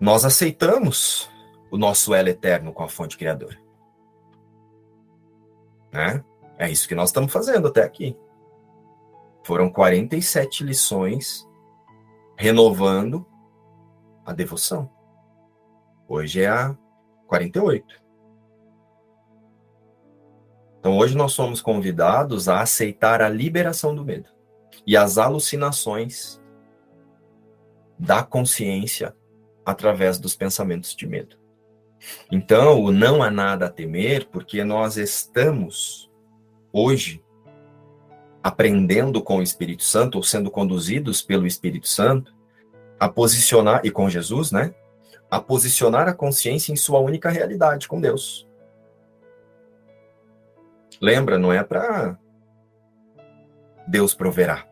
[0.00, 1.30] nós aceitamos
[1.70, 3.58] o nosso elo eterno com a fonte criadora.
[5.92, 6.24] Né?
[6.58, 8.16] É isso que nós estamos fazendo até aqui.
[9.44, 11.48] Foram 47 lições
[12.36, 13.26] renovando
[14.24, 14.90] a devoção.
[16.08, 16.76] Hoje é a
[17.26, 18.05] 48.
[20.86, 24.30] Então, hoje nós somos convidados a aceitar a liberação do medo
[24.86, 26.40] e as alucinações
[27.98, 29.12] da consciência
[29.64, 31.36] através dos pensamentos de medo.
[32.30, 36.08] Então, o não há nada a temer, porque nós estamos
[36.72, 37.20] hoje
[38.40, 42.32] aprendendo com o Espírito Santo, ou sendo conduzidos pelo Espírito Santo,
[43.00, 44.72] a posicionar, e com Jesus, né?
[45.28, 48.46] A posicionar a consciência em sua única realidade com Deus.
[51.00, 52.18] Lembra, não é para
[53.86, 54.66] Deus proverá.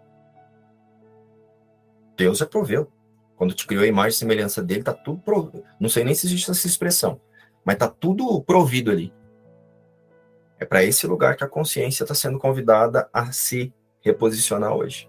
[2.17, 2.91] Deus já proveu.
[3.37, 5.65] Quando te criou a imagem e semelhança dele, tá tudo provido.
[5.79, 7.21] Não sei nem se existe essa expressão,
[7.65, 9.13] mas tá tudo provido ali.
[10.59, 15.09] É para esse lugar que a consciência está sendo convidada a se reposicionar hoje.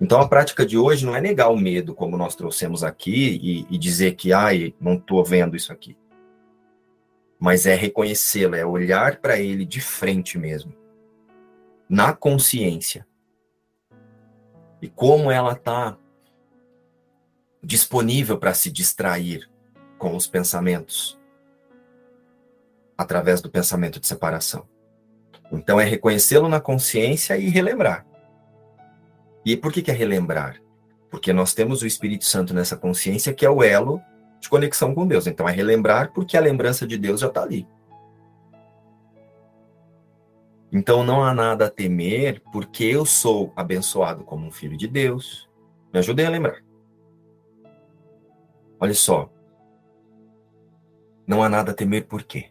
[0.00, 3.74] Então a prática de hoje não é negar o medo, como nós trouxemos aqui, e,
[3.74, 5.96] e dizer que, ai, não estou vendo isso aqui.
[7.38, 10.74] Mas é reconhecê-lo, é olhar para ele de frente mesmo,
[11.88, 13.06] na consciência.
[14.80, 15.98] E como ela está
[17.62, 19.50] disponível para se distrair
[19.98, 21.18] com os pensamentos
[22.96, 24.66] através do pensamento de separação.
[25.52, 28.06] Então é reconhecê-lo na consciência e relembrar.
[29.44, 30.60] E por que, que é relembrar?
[31.10, 34.00] Porque nós temos o Espírito Santo nessa consciência que é o elo
[34.40, 35.26] de conexão com Deus.
[35.26, 37.66] Então é relembrar porque a lembrança de Deus já está ali.
[40.72, 45.48] Então não há nada a temer porque eu sou abençoado como um filho de Deus.
[45.92, 46.62] Me ajudem a lembrar.
[48.78, 49.30] Olha só.
[51.26, 52.50] Não há nada a temer por quê?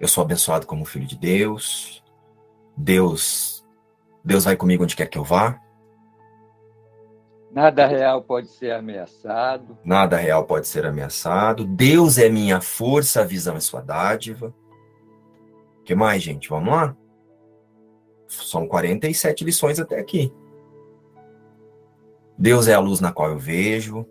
[0.00, 2.02] Eu sou abençoado como filho de Deus.
[2.76, 3.56] Deus
[4.26, 5.60] Deus vai comigo onde quer que eu vá.
[7.56, 9.78] Nada real pode ser ameaçado.
[9.82, 11.64] Nada real pode ser ameaçado.
[11.64, 14.54] Deus é minha força, a visão é sua dádiva.
[15.80, 16.50] O que mais, gente?
[16.50, 16.94] Vamos lá?
[18.28, 20.30] São 47 lições até aqui.
[22.36, 24.06] Deus é a luz na qual eu vejo.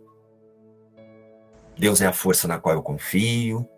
[1.77, 3.69] Deus é a força na qual eu confio.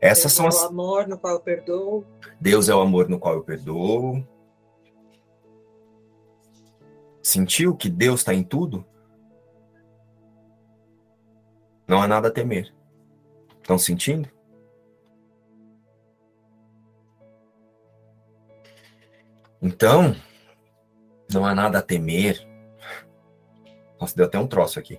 [0.00, 0.54] Essas Deus são as.
[0.54, 2.06] Deus é o amor no qual eu perdoo.
[2.40, 4.24] Deus é o amor no qual eu perdoo.
[7.28, 8.86] Sentiu que Deus está em tudo?
[11.86, 12.74] Não há nada a temer.
[13.60, 14.30] Estão sentindo?
[19.60, 20.16] Então,
[21.30, 22.48] não há nada a temer.
[24.00, 24.98] Nossa, deu até um troço aqui.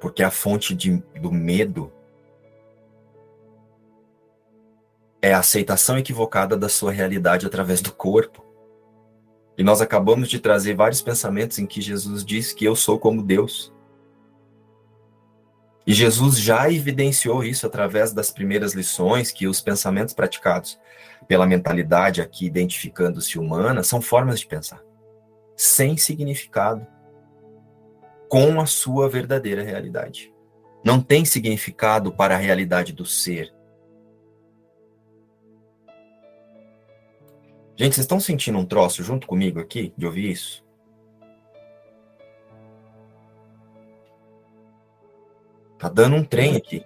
[0.00, 1.92] Porque a fonte de, do medo
[5.20, 8.53] é a aceitação equivocada da sua realidade através do corpo.
[9.56, 13.22] E nós acabamos de trazer vários pensamentos em que Jesus diz que eu sou como
[13.22, 13.72] Deus.
[15.86, 20.78] E Jesus já evidenciou isso através das primeiras lições, que os pensamentos praticados
[21.28, 24.82] pela mentalidade aqui identificando-se humana são formas de pensar,
[25.56, 26.86] sem significado,
[28.28, 30.32] com a sua verdadeira realidade.
[30.84, 33.53] Não tem significado para a realidade do ser.
[37.76, 40.64] Gente, vocês estão sentindo um troço junto comigo aqui, de ouvir isso?
[45.76, 46.84] Tá dando um trem aqui.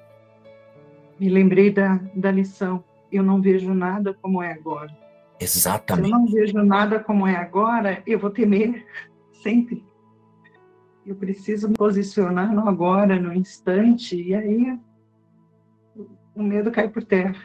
[1.21, 2.83] Me lembrei da, da lição.
[3.13, 4.91] Eu não vejo nada como é agora.
[5.39, 6.07] Exatamente.
[6.07, 8.87] Se eu não vejo nada como é agora, eu vou temer
[9.43, 9.85] sempre.
[11.05, 14.79] Eu preciso me posicionar no agora, no instante, e aí
[16.35, 17.37] o medo cai por terra.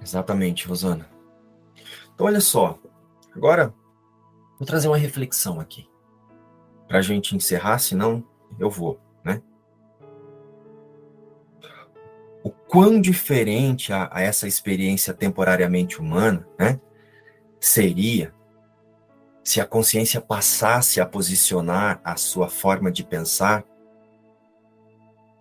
[0.00, 1.08] Exatamente, Rosana.
[2.14, 2.78] Então, olha só.
[3.34, 3.74] Agora,
[4.58, 5.88] vou trazer uma reflexão aqui.
[6.88, 8.24] Para a gente encerrar, senão
[8.58, 9.42] eu vou, né?
[12.42, 16.80] O quão diferente a, a essa experiência temporariamente humana, né?
[17.60, 18.34] Seria
[19.44, 23.64] se a consciência passasse a posicionar a sua forma de pensar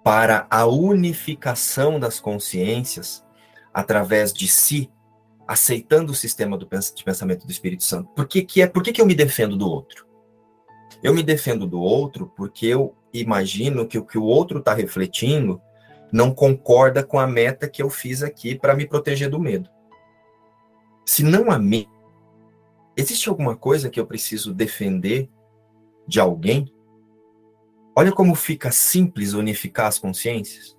[0.04, 3.24] para a unificação das consciências
[3.74, 4.92] através de si,
[5.48, 8.10] aceitando o sistema do, de pensamento do Espírito Santo.
[8.16, 10.08] Por que, que, é, por que, que eu me defendo do outro?
[11.02, 15.62] Eu me defendo do outro porque eu imagino que o que o outro está refletindo
[16.12, 19.70] não concorda com a meta que eu fiz aqui para me proteger do medo.
[21.06, 22.00] Se não há medo,
[23.00, 25.30] Existe alguma coisa que eu preciso defender
[26.06, 26.70] de alguém?
[27.96, 30.78] Olha como fica simples unificar as consciências.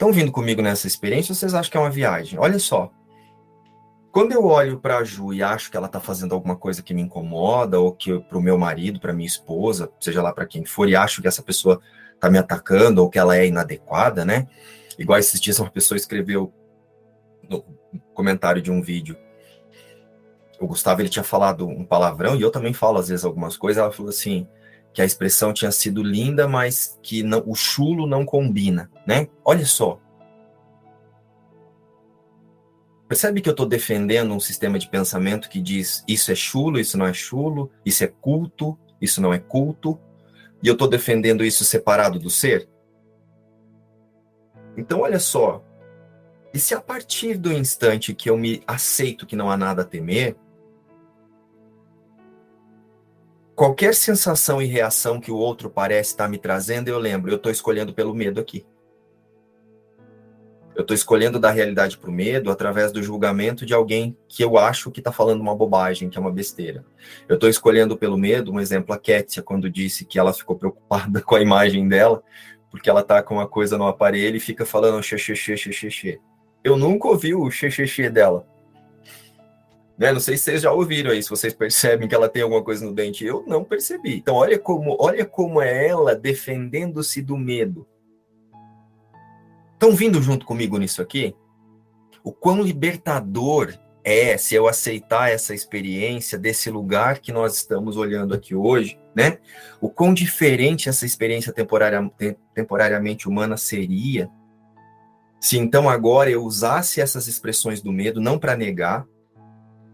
[0.00, 2.38] Estão vindo comigo nessa experiência ou vocês acham que é uma viagem?
[2.38, 2.90] Olha só.
[4.10, 6.94] Quando eu olho para a Ju e acho que ela está fazendo alguma coisa que
[6.94, 10.64] me incomoda, ou que para o meu marido, para minha esposa, seja lá para quem
[10.64, 11.82] for, e acho que essa pessoa
[12.18, 14.48] tá me atacando ou que ela é inadequada, né?
[14.98, 16.50] Igual esses dias uma pessoa escreveu
[17.46, 17.62] no
[18.14, 19.18] comentário de um vídeo.
[20.58, 23.82] O Gustavo ele tinha falado um palavrão e eu também falo às vezes algumas coisas.
[23.82, 24.48] Ela falou assim
[24.92, 29.28] que a expressão tinha sido linda, mas que não, o chulo não combina, né?
[29.44, 30.00] Olha só.
[33.08, 36.96] Percebe que eu estou defendendo um sistema de pensamento que diz isso é chulo, isso
[36.96, 39.98] não é chulo, isso é culto, isso não é culto,
[40.62, 42.68] e eu estou defendendo isso separado do ser?
[44.76, 45.64] Então, olha só.
[46.52, 49.84] E se a partir do instante que eu me aceito que não há nada a
[49.84, 50.36] temer,
[53.60, 57.52] qualquer sensação e reação que o outro parece estar me trazendo, eu lembro, eu estou
[57.52, 58.64] escolhendo pelo medo aqui.
[60.74, 64.56] Eu estou escolhendo da realidade para o medo através do julgamento de alguém que eu
[64.56, 66.86] acho que está falando uma bobagem, que é uma besteira.
[67.28, 71.20] Eu estou escolhendo pelo medo, um exemplo, a Kétia, quando disse que ela ficou preocupada
[71.20, 72.22] com a imagem dela,
[72.70, 76.18] porque ela tá com uma coisa no aparelho e fica falando xexexê, xexexê.
[76.64, 78.46] Eu nunca ouvi o xexexê dela.
[80.00, 80.10] Né?
[80.12, 82.82] Não sei se vocês já ouviram aí, se vocês percebem que ela tem alguma coisa
[82.86, 83.22] no dente.
[83.22, 84.16] Eu não percebi.
[84.16, 87.86] Então, olha como, olha como é ela defendendo-se do medo.
[89.74, 91.36] Estão vindo junto comigo nisso aqui?
[92.24, 98.32] O quão libertador é se eu aceitar essa experiência desse lugar que nós estamos olhando
[98.32, 99.38] aqui hoje, né?
[99.82, 102.10] O quão diferente essa experiência temporária,
[102.54, 104.30] temporariamente humana seria
[105.38, 109.06] se então agora eu usasse essas expressões do medo não para negar,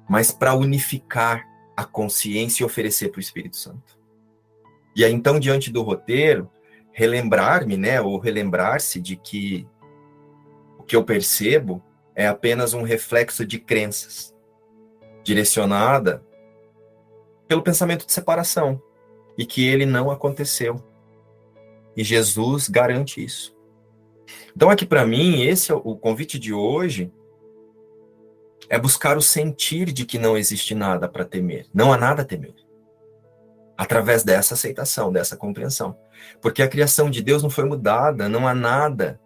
[0.09, 1.47] mas para unificar
[1.77, 3.99] a consciência e oferecer para o Espírito Santo.
[4.95, 6.51] E aí então diante do roteiro,
[6.93, 9.69] relembrar-me, né, ou relembrar-se de que
[10.79, 11.83] o que eu percebo
[12.15, 14.35] é apenas um reflexo de crenças,
[15.23, 16.25] direcionada
[17.47, 18.81] pelo pensamento de separação,
[19.37, 20.83] e que ele não aconteceu.
[21.95, 23.55] E Jesus garante isso.
[24.57, 27.13] Então, aqui para mim, esse é o convite de hoje
[28.69, 31.67] é buscar o sentir de que não existe nada para temer.
[31.73, 32.55] Não há nada a temer.
[33.77, 35.97] Através dessa aceitação, dessa compreensão.
[36.41, 39.21] Porque a criação de Deus não foi mudada, não há nada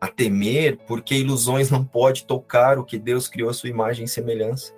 [0.00, 4.08] a temer, porque ilusões não pode tocar o que Deus criou a sua imagem e
[4.08, 4.74] semelhança.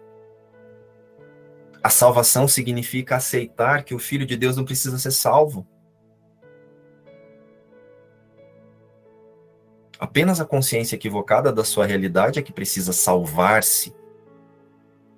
[1.83, 5.67] A salvação significa aceitar que o filho de Deus não precisa ser salvo.
[9.99, 13.95] Apenas a consciência equivocada da sua realidade é que precisa salvar-se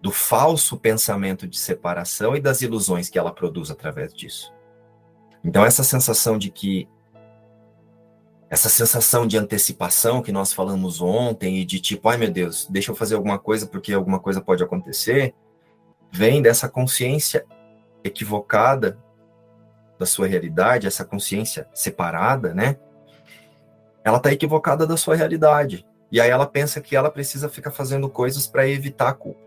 [0.00, 4.52] do falso pensamento de separação e das ilusões que ela produz através disso.
[5.44, 6.88] Então, essa sensação de que
[8.48, 12.90] essa sensação de antecipação que nós falamos ontem e de tipo, ai meu Deus, deixa
[12.90, 15.32] eu fazer alguma coisa porque alguma coisa pode acontecer,
[16.10, 17.46] vem dessa consciência
[18.02, 18.98] equivocada
[19.96, 22.76] da sua realidade, essa consciência separada, né?
[24.04, 25.86] Ela está equivocada da sua realidade.
[26.10, 29.40] E aí ela pensa que ela precisa ficar fazendo coisas para evitar a culpa.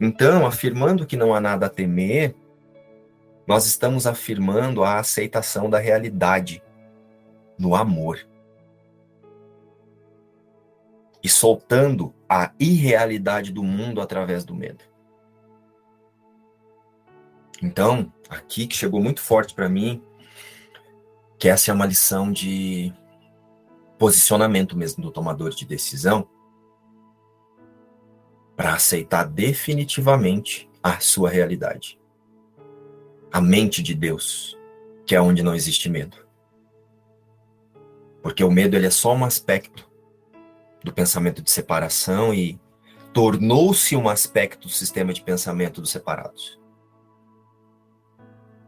[0.00, 2.34] Então, afirmando que não há nada a temer,
[3.46, 6.62] nós estamos afirmando a aceitação da realidade
[7.58, 8.26] no amor.
[11.22, 14.84] E soltando a irrealidade do mundo através do medo.
[17.62, 20.02] Então, aqui que chegou muito forte para mim,
[21.44, 22.90] que essa é uma lição de
[23.98, 26.26] posicionamento mesmo do tomador de decisão,
[28.56, 32.00] para aceitar definitivamente a sua realidade.
[33.30, 34.58] A mente de Deus,
[35.04, 36.16] que é onde não existe medo.
[38.22, 39.86] Porque o medo ele é só um aspecto
[40.82, 42.58] do pensamento de separação e
[43.12, 46.58] tornou-se um aspecto do sistema de pensamento dos separados.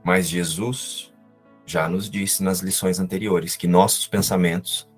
[0.04, 1.15] Mas Jesus
[1.66, 4.88] já nos disse nas lições anteriores que nossos pensamentos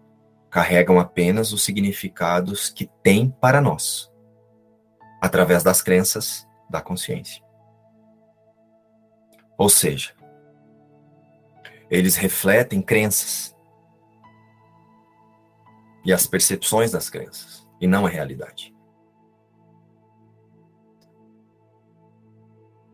[0.51, 4.12] carregam apenas os significados que têm para nós,
[5.20, 7.43] através das crenças da consciência.
[9.57, 10.15] Ou seja,
[11.90, 13.57] eles refletem crenças
[16.05, 18.74] e as percepções das crenças, e não a realidade.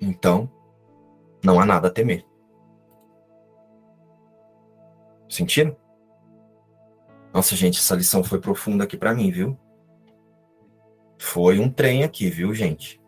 [0.01, 0.51] Então,
[1.43, 2.27] não há nada a temer.
[5.35, 5.77] Sentiram?
[7.33, 9.59] Nossa, gente, essa lição foi profunda aqui para mim, viu?
[11.19, 13.01] Foi um trem aqui, viu, gente?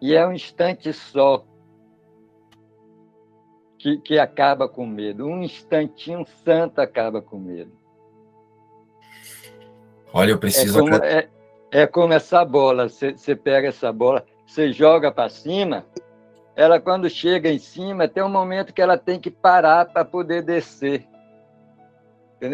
[0.00, 1.44] E é um instante só
[3.78, 5.26] que, que acaba com medo.
[5.26, 7.72] Um instantinho santo acaba com medo.
[10.14, 10.78] Olha, eu preciso.
[10.78, 11.28] É como, é,
[11.70, 12.88] é como essa bola.
[12.88, 15.84] Você pega essa bola, você joga para cima,
[16.56, 20.42] ela quando chega em cima, tem um momento que ela tem que parar para poder
[20.42, 21.09] descer.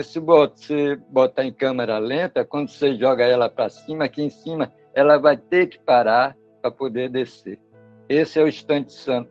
[0.04, 4.72] Se você botar em câmera lenta, quando você joga ela para cima, aqui em cima,
[4.92, 7.60] ela vai ter que parar para poder descer.
[8.08, 9.30] Esse é o instante santo.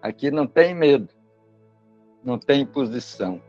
[0.00, 1.08] Aqui não tem medo,
[2.22, 3.42] não tem posição,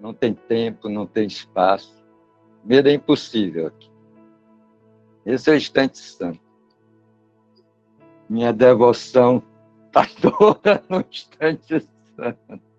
[0.00, 2.04] não tem tempo, não tem espaço.
[2.64, 3.90] Medo é impossível aqui.
[5.24, 6.40] Esse é o instante santo.
[8.28, 9.42] Minha devoção
[9.86, 11.86] está toda no instante
[12.16, 12.73] santo.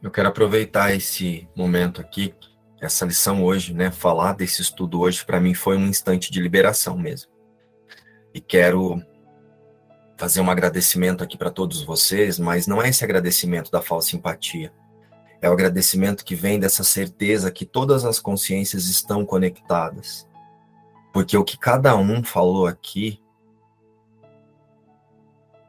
[0.00, 2.32] Eu quero aproveitar esse momento aqui,
[2.80, 3.90] essa lição hoje, né?
[3.90, 7.30] Falar desse estudo hoje, para mim foi um instante de liberação mesmo.
[8.32, 9.02] E quero
[10.16, 14.72] fazer um agradecimento aqui para todos vocês, mas não é esse agradecimento da falsa simpatia.
[15.40, 20.28] É o agradecimento que vem dessa certeza que todas as consciências estão conectadas.
[21.12, 23.20] Porque o que cada um falou aqui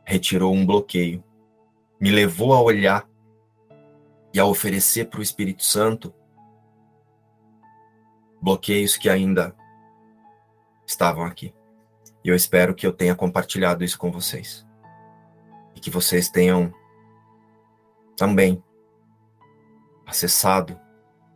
[0.06, 1.24] retirou um bloqueio,
[2.00, 3.09] me levou a olhar
[4.34, 6.14] e a oferecer para o Espírito Santo
[8.42, 9.56] bloqueios que ainda
[10.86, 11.54] estavam aqui.
[12.24, 14.66] E eu espero que eu tenha compartilhado isso com vocês.
[15.76, 16.74] E que vocês tenham
[18.16, 18.64] também
[20.06, 20.80] acessado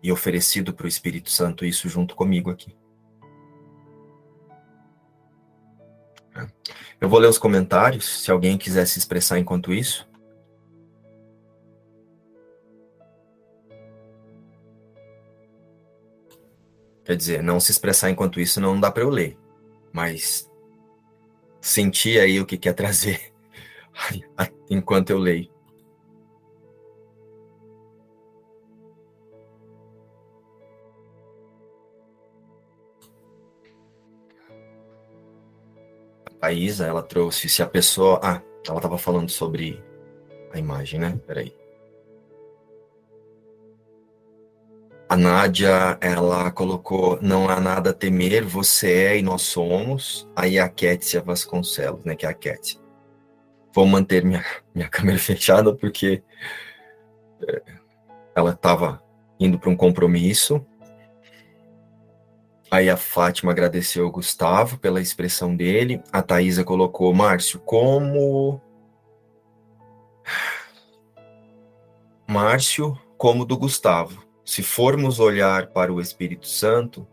[0.02, 2.76] e oferecido para o Espírito Santo isso junto comigo aqui.
[7.00, 10.10] Eu vou ler os comentários, se alguém quiser se expressar enquanto isso.
[17.06, 19.38] Quer dizer, não se expressar enquanto isso não dá para eu ler,
[19.92, 20.50] mas
[21.62, 23.34] sentir aí o que quer trazer
[24.70, 25.52] enquanto eu leio.
[36.42, 38.20] A Isa, ela trouxe se a pessoa.
[38.22, 39.82] Ah, ela estava falando sobre
[40.52, 41.18] a imagem, né?
[41.26, 41.63] Peraí.
[45.14, 50.28] A Nádia, ela colocou, não há nada a temer, você é e nós somos.
[50.36, 52.82] Aí a Kétia Vasconcelos, né, que é a Kétia.
[53.72, 56.24] Vou manter minha, minha câmera fechada porque
[57.48, 57.62] é,
[58.36, 59.04] ela estava
[59.40, 60.66] indo para um compromisso.
[62.72, 66.02] Aí a Fátima agradeceu o Gustavo pela expressão dele.
[66.12, 68.60] A Thaisa colocou, Márcio, como...
[72.28, 77.08] Márcio, como do Gustavo se formos olhar para o Espírito Santo,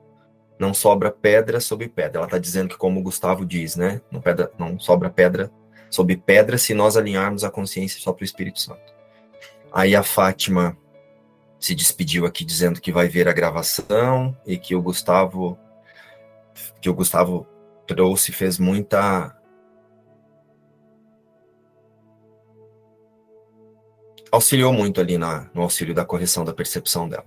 [0.58, 2.18] não sobra pedra sobre pedra.
[2.18, 4.00] Ela está dizendo que, como o Gustavo diz, né?
[4.10, 5.50] Não, pedra, não sobra pedra
[5.88, 8.94] sobre pedra se nós alinharmos a consciência só para o Espírito Santo.
[9.72, 10.76] Aí a Fátima
[11.58, 15.58] se despediu aqui dizendo que vai ver a gravação e que o Gustavo
[16.80, 17.46] que o Gustavo
[17.86, 19.34] trouxe fez muita
[24.30, 27.26] auxiliou muito ali na, no auxílio da correção da percepção dela.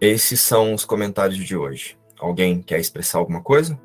[0.00, 1.98] Esses são os comentários de hoje.
[2.18, 3.78] Alguém quer expressar alguma coisa?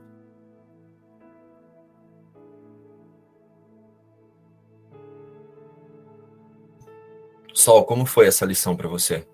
[7.53, 9.27] Sol, como foi essa lição para você?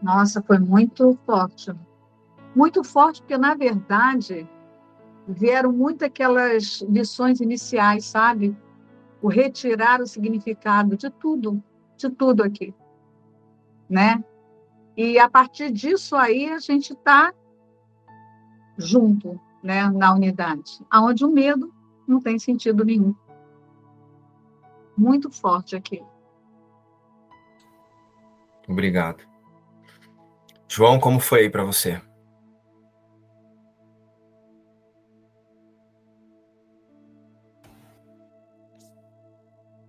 [0.00, 1.72] Nossa, foi muito forte.
[2.56, 4.48] Muito forte, porque, na verdade,
[5.26, 8.56] vieram muito aquelas lições iniciais, sabe?
[9.20, 11.62] O retirar o significado de tudo,
[11.96, 12.74] de tudo aqui,
[13.88, 14.22] né?
[14.96, 17.32] E a partir disso aí a gente está
[18.76, 21.72] junto, né, na unidade, aonde o medo
[22.06, 23.14] não tem sentido nenhum.
[24.96, 26.02] Muito forte aqui.
[28.68, 29.24] Obrigado.
[30.68, 32.00] João, como foi aí para você?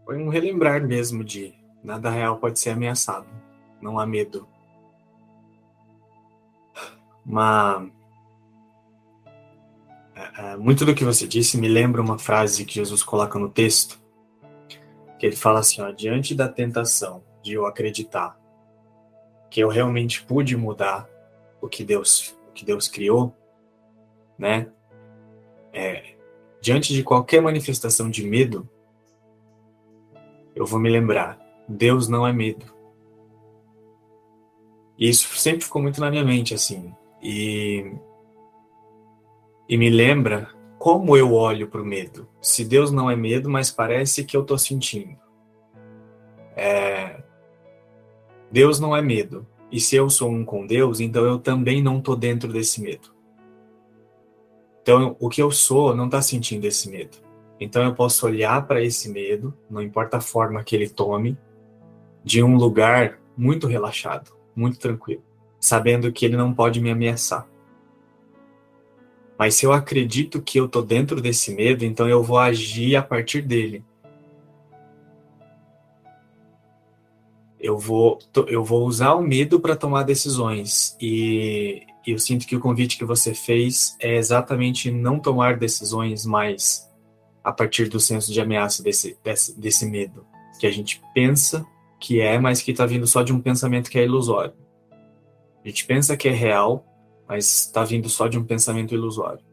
[0.05, 1.53] Foi um relembrar mesmo de
[1.83, 3.27] nada real pode ser ameaçado,
[3.81, 4.47] não há medo.
[7.25, 7.89] Uma
[10.15, 13.49] é, é, muito do que você disse me lembra uma frase que Jesus coloca no
[13.49, 13.99] texto,
[15.17, 18.37] que ele fala assim, ó, diante da tentação de eu acreditar
[19.49, 21.07] que eu realmente pude mudar
[21.61, 23.35] o que Deus, o que Deus criou,
[24.35, 24.67] né?
[25.71, 26.15] É,
[26.59, 28.67] diante de qualquer manifestação de medo,
[30.55, 32.65] eu vou me lembrar: Deus não é medo.
[34.97, 36.93] E isso sempre ficou muito na minha mente, assim.
[37.21, 37.93] E,
[39.67, 42.27] e me lembra como eu olho para o medo.
[42.41, 45.17] Se Deus não é medo, mas parece que eu estou sentindo.
[46.55, 47.23] É...
[48.51, 49.47] Deus não é medo.
[49.71, 53.13] E se eu sou um com Deus, então eu também não estou dentro desse medo.
[54.81, 57.17] Então, o que eu sou não está sentindo esse medo.
[57.59, 61.37] Então, eu posso olhar para esse medo, não importa a forma que ele tome,
[62.23, 65.23] de um lugar muito relaxado, muito tranquilo,
[65.59, 67.47] sabendo que ele não pode me ameaçar.
[69.37, 73.01] Mas se eu acredito que eu tô dentro desse medo, então eu vou agir a
[73.01, 73.83] partir dele.
[77.59, 80.95] Eu vou, eu vou usar o medo para tomar decisões.
[81.01, 86.89] E eu sinto que o convite que você fez é exatamente não tomar decisões mais
[87.43, 90.25] a partir do senso de ameaça desse, desse, desse medo.
[90.59, 91.65] Que a gente pensa
[91.99, 94.53] que é, mas que está vindo só de um pensamento que é ilusório.
[95.63, 96.85] A gente pensa que é real,
[97.27, 99.43] mas está vindo só de um pensamento ilusório.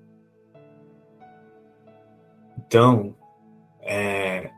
[2.59, 3.15] Então,
[3.81, 4.51] é,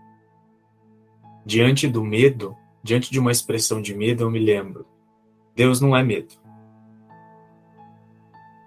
[1.44, 4.86] diante do medo, diante de uma expressão de medo, eu me lembro:
[5.54, 6.34] Deus não é medo.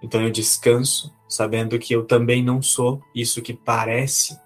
[0.02, 4.38] Então eu descanso, sabendo que eu também não sou isso que parece,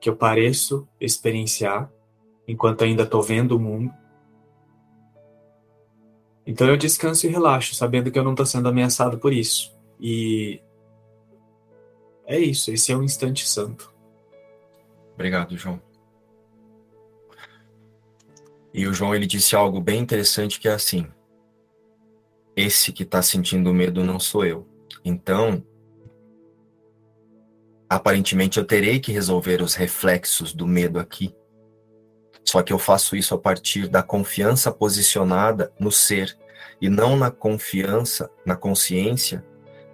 [0.00, 1.90] que eu pareço experienciar,
[2.46, 3.92] enquanto ainda estou vendo o mundo.
[6.46, 9.76] Então eu descanso e relaxo, sabendo que eu não estou sendo ameaçado por isso.
[10.00, 10.60] E
[12.24, 13.92] é isso, esse é o instante santo.
[15.14, 15.80] Obrigado, João.
[18.72, 21.06] E o João ele disse algo bem interessante que é assim:
[22.54, 24.68] esse que está sentindo medo não sou eu.
[25.04, 25.64] Então,
[27.88, 31.34] aparentemente eu terei que resolver os reflexos do medo aqui.
[32.44, 36.36] Só que eu faço isso a partir da confiança posicionada no ser
[36.80, 39.44] e não na confiança, na consciência,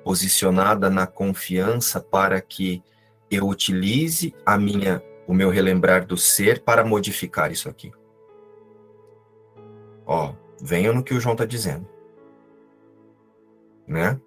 [0.05, 2.83] posicionada na confiança para que
[3.31, 7.93] eu utilize a minha o meu relembrar do ser para modificar isso aqui.
[10.05, 11.89] Ó, venha no que o João está dizendo.
[13.87, 14.21] Né?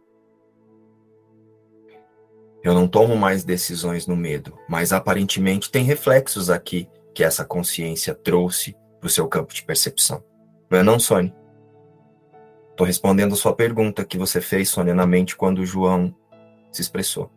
[2.66, 8.16] Eu não tomo mais decisões no medo, mas aparentemente tem reflexos aqui que essa consciência
[8.16, 10.24] trouxe para o seu campo de percepção.
[10.68, 11.32] Não é não, Sônia?
[12.72, 16.12] Estou respondendo a sua pergunta que você fez, Sônia, na mente quando o João
[16.72, 17.30] se expressou.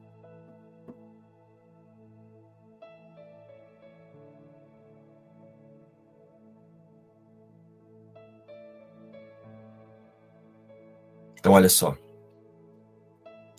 [11.38, 11.94] Então, olha só.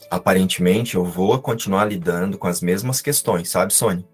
[0.10, 4.06] Aparentemente, eu vou continuar lidando com as mesmas questões, sabe, Sônia?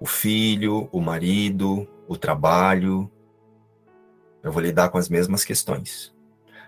[0.00, 3.08] o filho, o marido, o trabalho.
[4.42, 6.12] Eu vou lidar com as mesmas questões.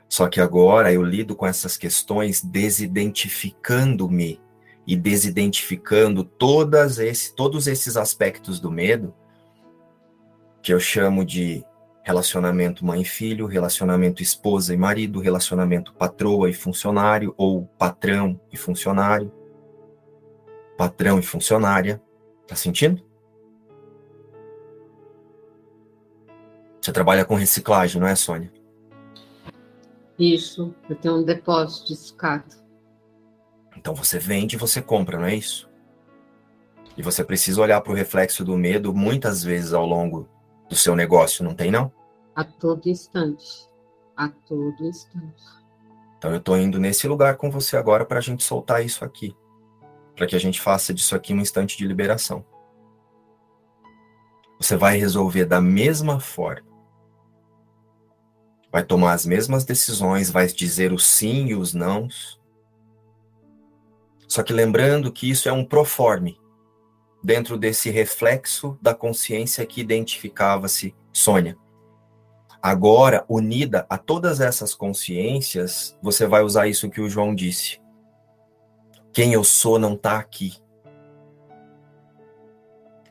[0.07, 4.39] Só que agora eu lido com essas questões desidentificando-me
[4.87, 9.15] e desidentificando todas esse, todos esses aspectos do medo
[10.61, 11.65] que eu chamo de
[12.03, 19.33] relacionamento mãe filho, relacionamento esposa e marido, relacionamento patroa e funcionário ou patrão e funcionário,
[20.77, 22.03] patrão e funcionária.
[22.47, 23.03] Tá sentindo?
[26.81, 28.53] Você trabalha com reciclagem, não é, Sônia?
[30.19, 32.57] Isso, eu tenho um depósito de sucata.
[33.77, 35.71] Então você vende e você compra, não é isso?
[36.97, 40.29] E você precisa olhar para o reflexo do medo muitas vezes ao longo
[40.73, 41.93] do seu negócio, não tem não?
[42.35, 43.69] A todo instante.
[44.17, 45.45] A todo instante.
[46.17, 49.37] Então eu estou indo nesse lugar com você agora para a gente soltar isso aqui.
[50.17, 52.43] Para que a gente faça disso aqui um instante de liberação.
[54.59, 56.73] Você vai resolver da mesma forma
[58.73, 62.41] vai tomar as mesmas decisões, vai dizer o sim e os nãos.
[64.27, 66.41] Só que lembrando que isso é um proforme
[67.23, 71.57] dentro desse reflexo da consciência que identificava-se Sônia.
[72.61, 77.81] Agora, unida a todas essas consciências, você vai usar isso que o João disse.
[79.13, 80.55] Quem eu sou não está aqui.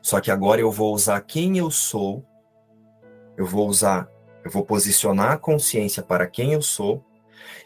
[0.00, 2.24] Só que agora eu vou usar quem eu sou,
[3.36, 4.10] eu vou usar
[4.44, 7.04] eu vou posicionar a consciência para quem eu sou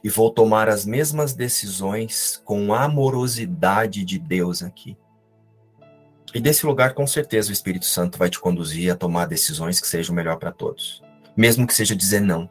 [0.05, 4.97] e vou tomar as mesmas decisões com a amorosidade de Deus aqui.
[6.37, 9.87] E desse lugar, com certeza, o Espírito Santo vai te conduzir a tomar decisões que
[9.87, 11.03] sejam melhor para todos.
[11.35, 12.47] Mesmo que seja dizer não.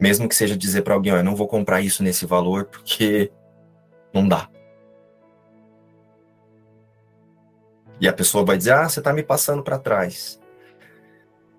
[0.00, 3.30] Mesmo que seja dizer para alguém, eu não vou comprar isso nesse valor porque
[4.12, 4.50] não dá.
[8.00, 10.40] E a pessoa vai dizer, ah, você está me passando para trás.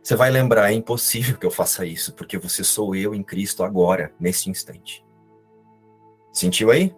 [0.04, 3.64] Você vai lembrar, é impossível que eu faça isso, porque você sou eu em Cristo
[3.64, 5.02] agora, nesse instante.
[6.34, 6.94] Sentiu aí?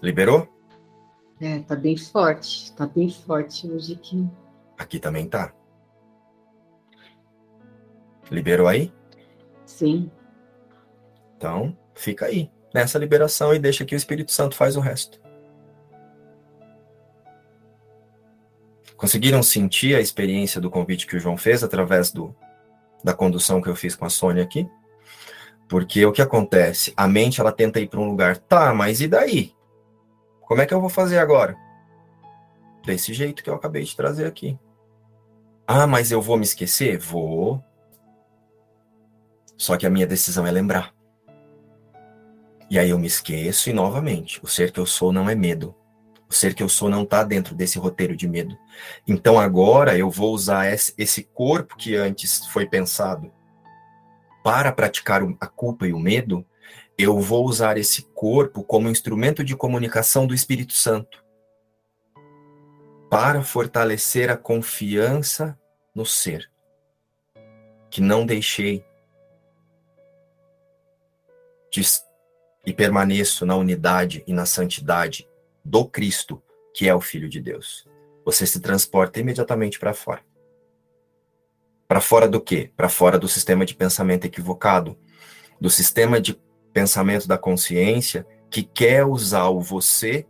[0.00, 0.59] Liberou?
[1.40, 2.72] É, tá bem forte.
[2.72, 4.28] Tá bem forte hoje aqui.
[4.76, 5.52] Aqui também tá.
[8.30, 8.92] Liberou aí?
[9.64, 10.10] Sim.
[11.36, 15.20] Então, fica aí, nessa liberação e deixa que o Espírito Santo faz o resto.
[18.96, 22.36] Conseguiram sentir a experiência do convite que o João fez através do,
[23.02, 24.68] da condução que eu fiz com a Sônia aqui?
[25.66, 26.92] Porque o que acontece?
[26.94, 29.54] A mente ela tenta ir para um lugar, tá, mas e daí?
[30.50, 31.56] Como é que eu vou fazer agora?
[32.84, 34.58] Desse jeito que eu acabei de trazer aqui.
[35.64, 36.98] Ah, mas eu vou me esquecer?
[36.98, 37.62] Vou.
[39.56, 40.92] Só que a minha decisão é lembrar.
[42.68, 45.72] E aí eu me esqueço e novamente, o ser que eu sou não é medo.
[46.28, 48.58] O ser que eu sou não está dentro desse roteiro de medo.
[49.06, 53.32] Então agora eu vou usar esse corpo que antes foi pensado
[54.42, 56.44] para praticar a culpa e o medo,
[57.02, 61.24] eu vou usar esse corpo como instrumento de comunicação do Espírito Santo
[63.08, 65.58] para fortalecer a confiança
[65.94, 66.50] no ser
[67.90, 68.84] que não deixei
[71.70, 71.82] de,
[72.64, 75.28] e permaneço na unidade e na santidade
[75.64, 77.86] do Cristo, que é o Filho de Deus.
[78.24, 80.22] Você se transporta imediatamente para fora.
[81.88, 82.70] Para fora do quê?
[82.76, 84.96] Para fora do sistema de pensamento equivocado,
[85.60, 86.40] do sistema de
[86.72, 90.26] pensamento da consciência que quer usar o você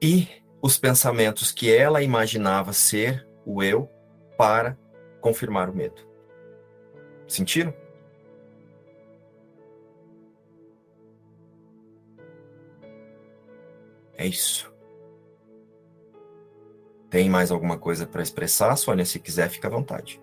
[0.00, 0.28] e
[0.60, 3.88] os pensamentos que ela imaginava ser o eu
[4.36, 4.78] para
[5.20, 6.02] confirmar o medo.
[7.26, 7.74] Sentiram?
[14.16, 14.72] É isso.
[17.10, 19.04] Tem mais alguma coisa para expressar, Sônia?
[19.04, 20.20] Se quiser, fica à vontade.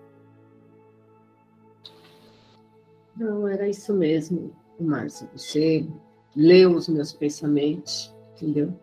[3.16, 5.28] Não, era isso mesmo, Márcio.
[5.32, 5.86] Você
[6.34, 8.78] leu os meus pensamentos, entendeu?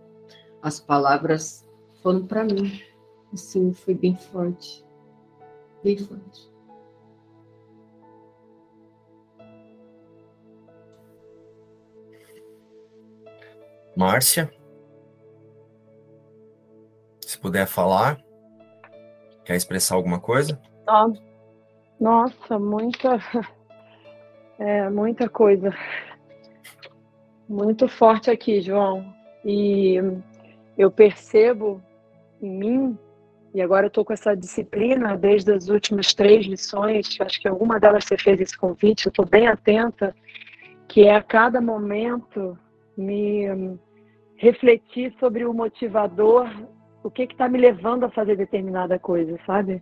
[0.62, 1.68] As palavras
[2.02, 2.82] foram para mim.
[3.34, 4.86] Assim, foi bem forte.
[5.84, 6.50] Bem forte.
[13.96, 14.50] Márcia?
[17.22, 18.18] Se puder falar,
[19.44, 20.60] quer expressar alguma coisa?
[22.00, 23.20] Nossa, muita,
[24.60, 25.74] é, muita coisa.
[27.48, 29.14] Muito forte aqui, João.
[29.44, 29.96] E
[30.78, 31.82] eu percebo
[32.42, 32.98] em mim,
[33.54, 37.80] e agora eu estou com essa disciplina desde as últimas três lições, acho que alguma
[37.80, 40.16] delas você fez esse convite, eu estou bem atenta,
[40.88, 42.58] que é a cada momento
[42.96, 43.78] me
[44.38, 46.48] refletir sobre o motivador
[47.04, 49.82] o que está me levando a fazer determinada coisa, sabe?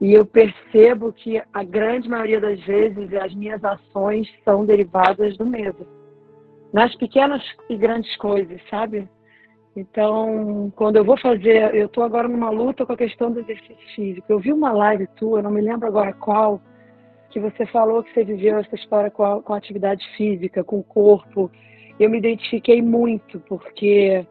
[0.00, 5.44] E eu percebo que a grande maioria das vezes as minhas ações são derivadas do
[5.44, 5.86] medo.
[6.72, 9.06] Nas pequenas e grandes coisas, sabe?
[9.76, 13.94] Então, quando eu vou fazer, eu estou agora numa luta com a questão do exercício
[13.94, 14.26] físico.
[14.28, 16.60] Eu vi uma live tua, não me lembro agora qual,
[17.30, 20.80] que você falou que você viveu essa história com a, com a atividade física, com
[20.80, 21.50] o corpo.
[21.98, 24.26] Eu me identifiquei muito, porque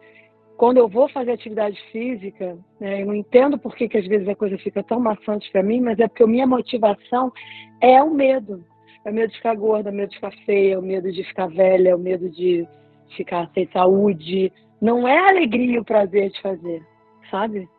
[0.59, 4.27] quando eu vou fazer atividade física, né, eu não entendo por que, que às vezes
[4.27, 7.31] a coisa fica tão maçante para mim, mas é porque a minha motivação
[7.79, 8.61] é o medo.
[9.05, 11.09] É o medo de ficar gorda, é o medo de ficar feia, é o medo
[11.13, 12.67] de ficar velha, é o medo de
[13.15, 14.51] ficar sem saúde.
[14.81, 16.85] Não é a alegria e o prazer de fazer,
[17.31, 17.69] sabe?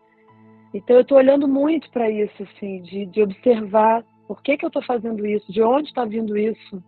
[0.73, 4.69] Então eu estou olhando muito para isso, assim, de, de observar por que, que eu
[4.69, 6.82] estou fazendo isso, de onde está vindo isso.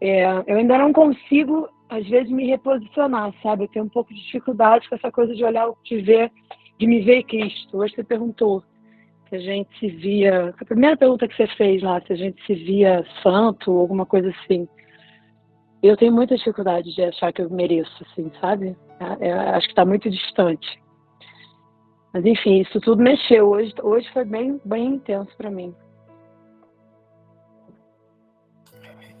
[0.00, 3.64] É, eu ainda não consigo às vezes me reposicionar, sabe?
[3.64, 6.30] Eu tenho um pouco de dificuldade com essa coisa de olhar, de ver,
[6.78, 7.78] de me ver Cristo.
[7.78, 8.62] Hoje você perguntou
[9.28, 10.54] se a gente se via.
[10.60, 14.04] A primeira pergunta que você fez lá, se a gente se via santo ou alguma
[14.04, 14.68] coisa assim.
[15.82, 18.76] Eu tenho muita dificuldade de achar que eu mereço, assim, sabe?
[19.20, 20.82] É, acho que está muito distante.
[22.12, 23.48] Mas enfim, isso tudo mexeu.
[23.48, 25.72] Hoje, hoje foi bem, bem intenso para mim.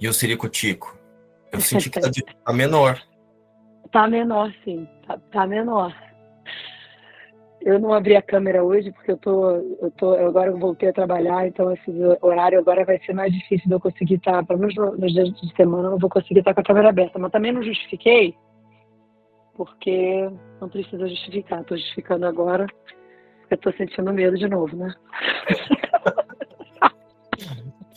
[0.00, 0.97] E o Sirico Tico?
[1.52, 2.10] Eu senti que tá,
[2.44, 3.00] tá menor.
[3.90, 4.86] Tá menor, sim.
[5.06, 5.94] Tá, tá, menor.
[7.60, 10.90] Eu não abri a câmera hoje porque eu tô, eu tô, eu agora eu voltei
[10.90, 11.90] a trabalhar, então esse
[12.22, 15.28] horário agora vai ser mais difícil de eu conseguir estar, tá, pelo menos nos dias
[15.28, 17.18] de semana, eu não vou conseguir estar tá com a câmera aberta.
[17.18, 18.34] Mas também não justifiquei,
[19.56, 20.30] porque
[20.60, 21.62] não precisa justificar.
[21.62, 22.66] Estou justificando agora,
[23.40, 24.94] porque estou sentindo medo de novo, né?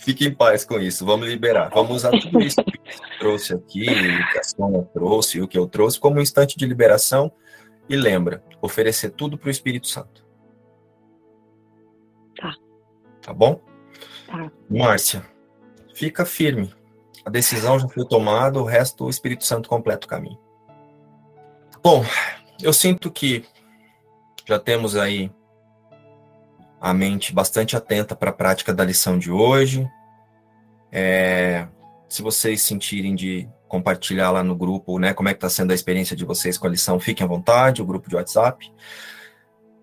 [0.02, 1.69] Fique em paz com isso, vamos liberar.
[1.69, 5.56] Vamos usar tudo isso que você trouxe aqui, o que a Sônia trouxe, o que
[5.56, 7.32] eu trouxe, como um instante de liberação.
[7.88, 10.26] E lembra, oferecer tudo para o Espírito Santo.
[12.36, 12.56] Tá.
[13.22, 13.61] Tá bom?
[14.26, 14.52] Tá.
[14.68, 15.23] Márcia,
[15.94, 16.73] fica firme.
[17.23, 20.40] A decisão já foi tomada, o resto o Espírito Santo completa o caminho.
[21.84, 22.03] Bom,
[22.60, 23.45] eu sinto que
[24.48, 25.32] já temos aí
[26.82, 29.88] a mente bastante atenta para a prática da lição de hoje.
[30.91, 31.68] É,
[32.10, 35.76] se vocês sentirem de compartilhar lá no grupo, né, como é que está sendo a
[35.76, 38.70] experiência de vocês com a lição, fiquem à vontade, o grupo de WhatsApp.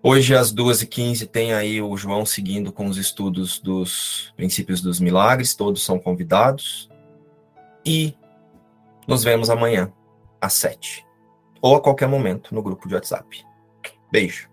[0.03, 5.55] Hoje, às 2h15, tem aí o João seguindo com os estudos dos princípios dos milagres,
[5.55, 6.89] todos são convidados.
[7.85, 8.13] E
[9.07, 9.91] nos vemos amanhã,
[10.39, 11.09] às 7
[11.61, 13.45] ou a qualquer momento no grupo de WhatsApp.
[14.11, 14.49] Beijo.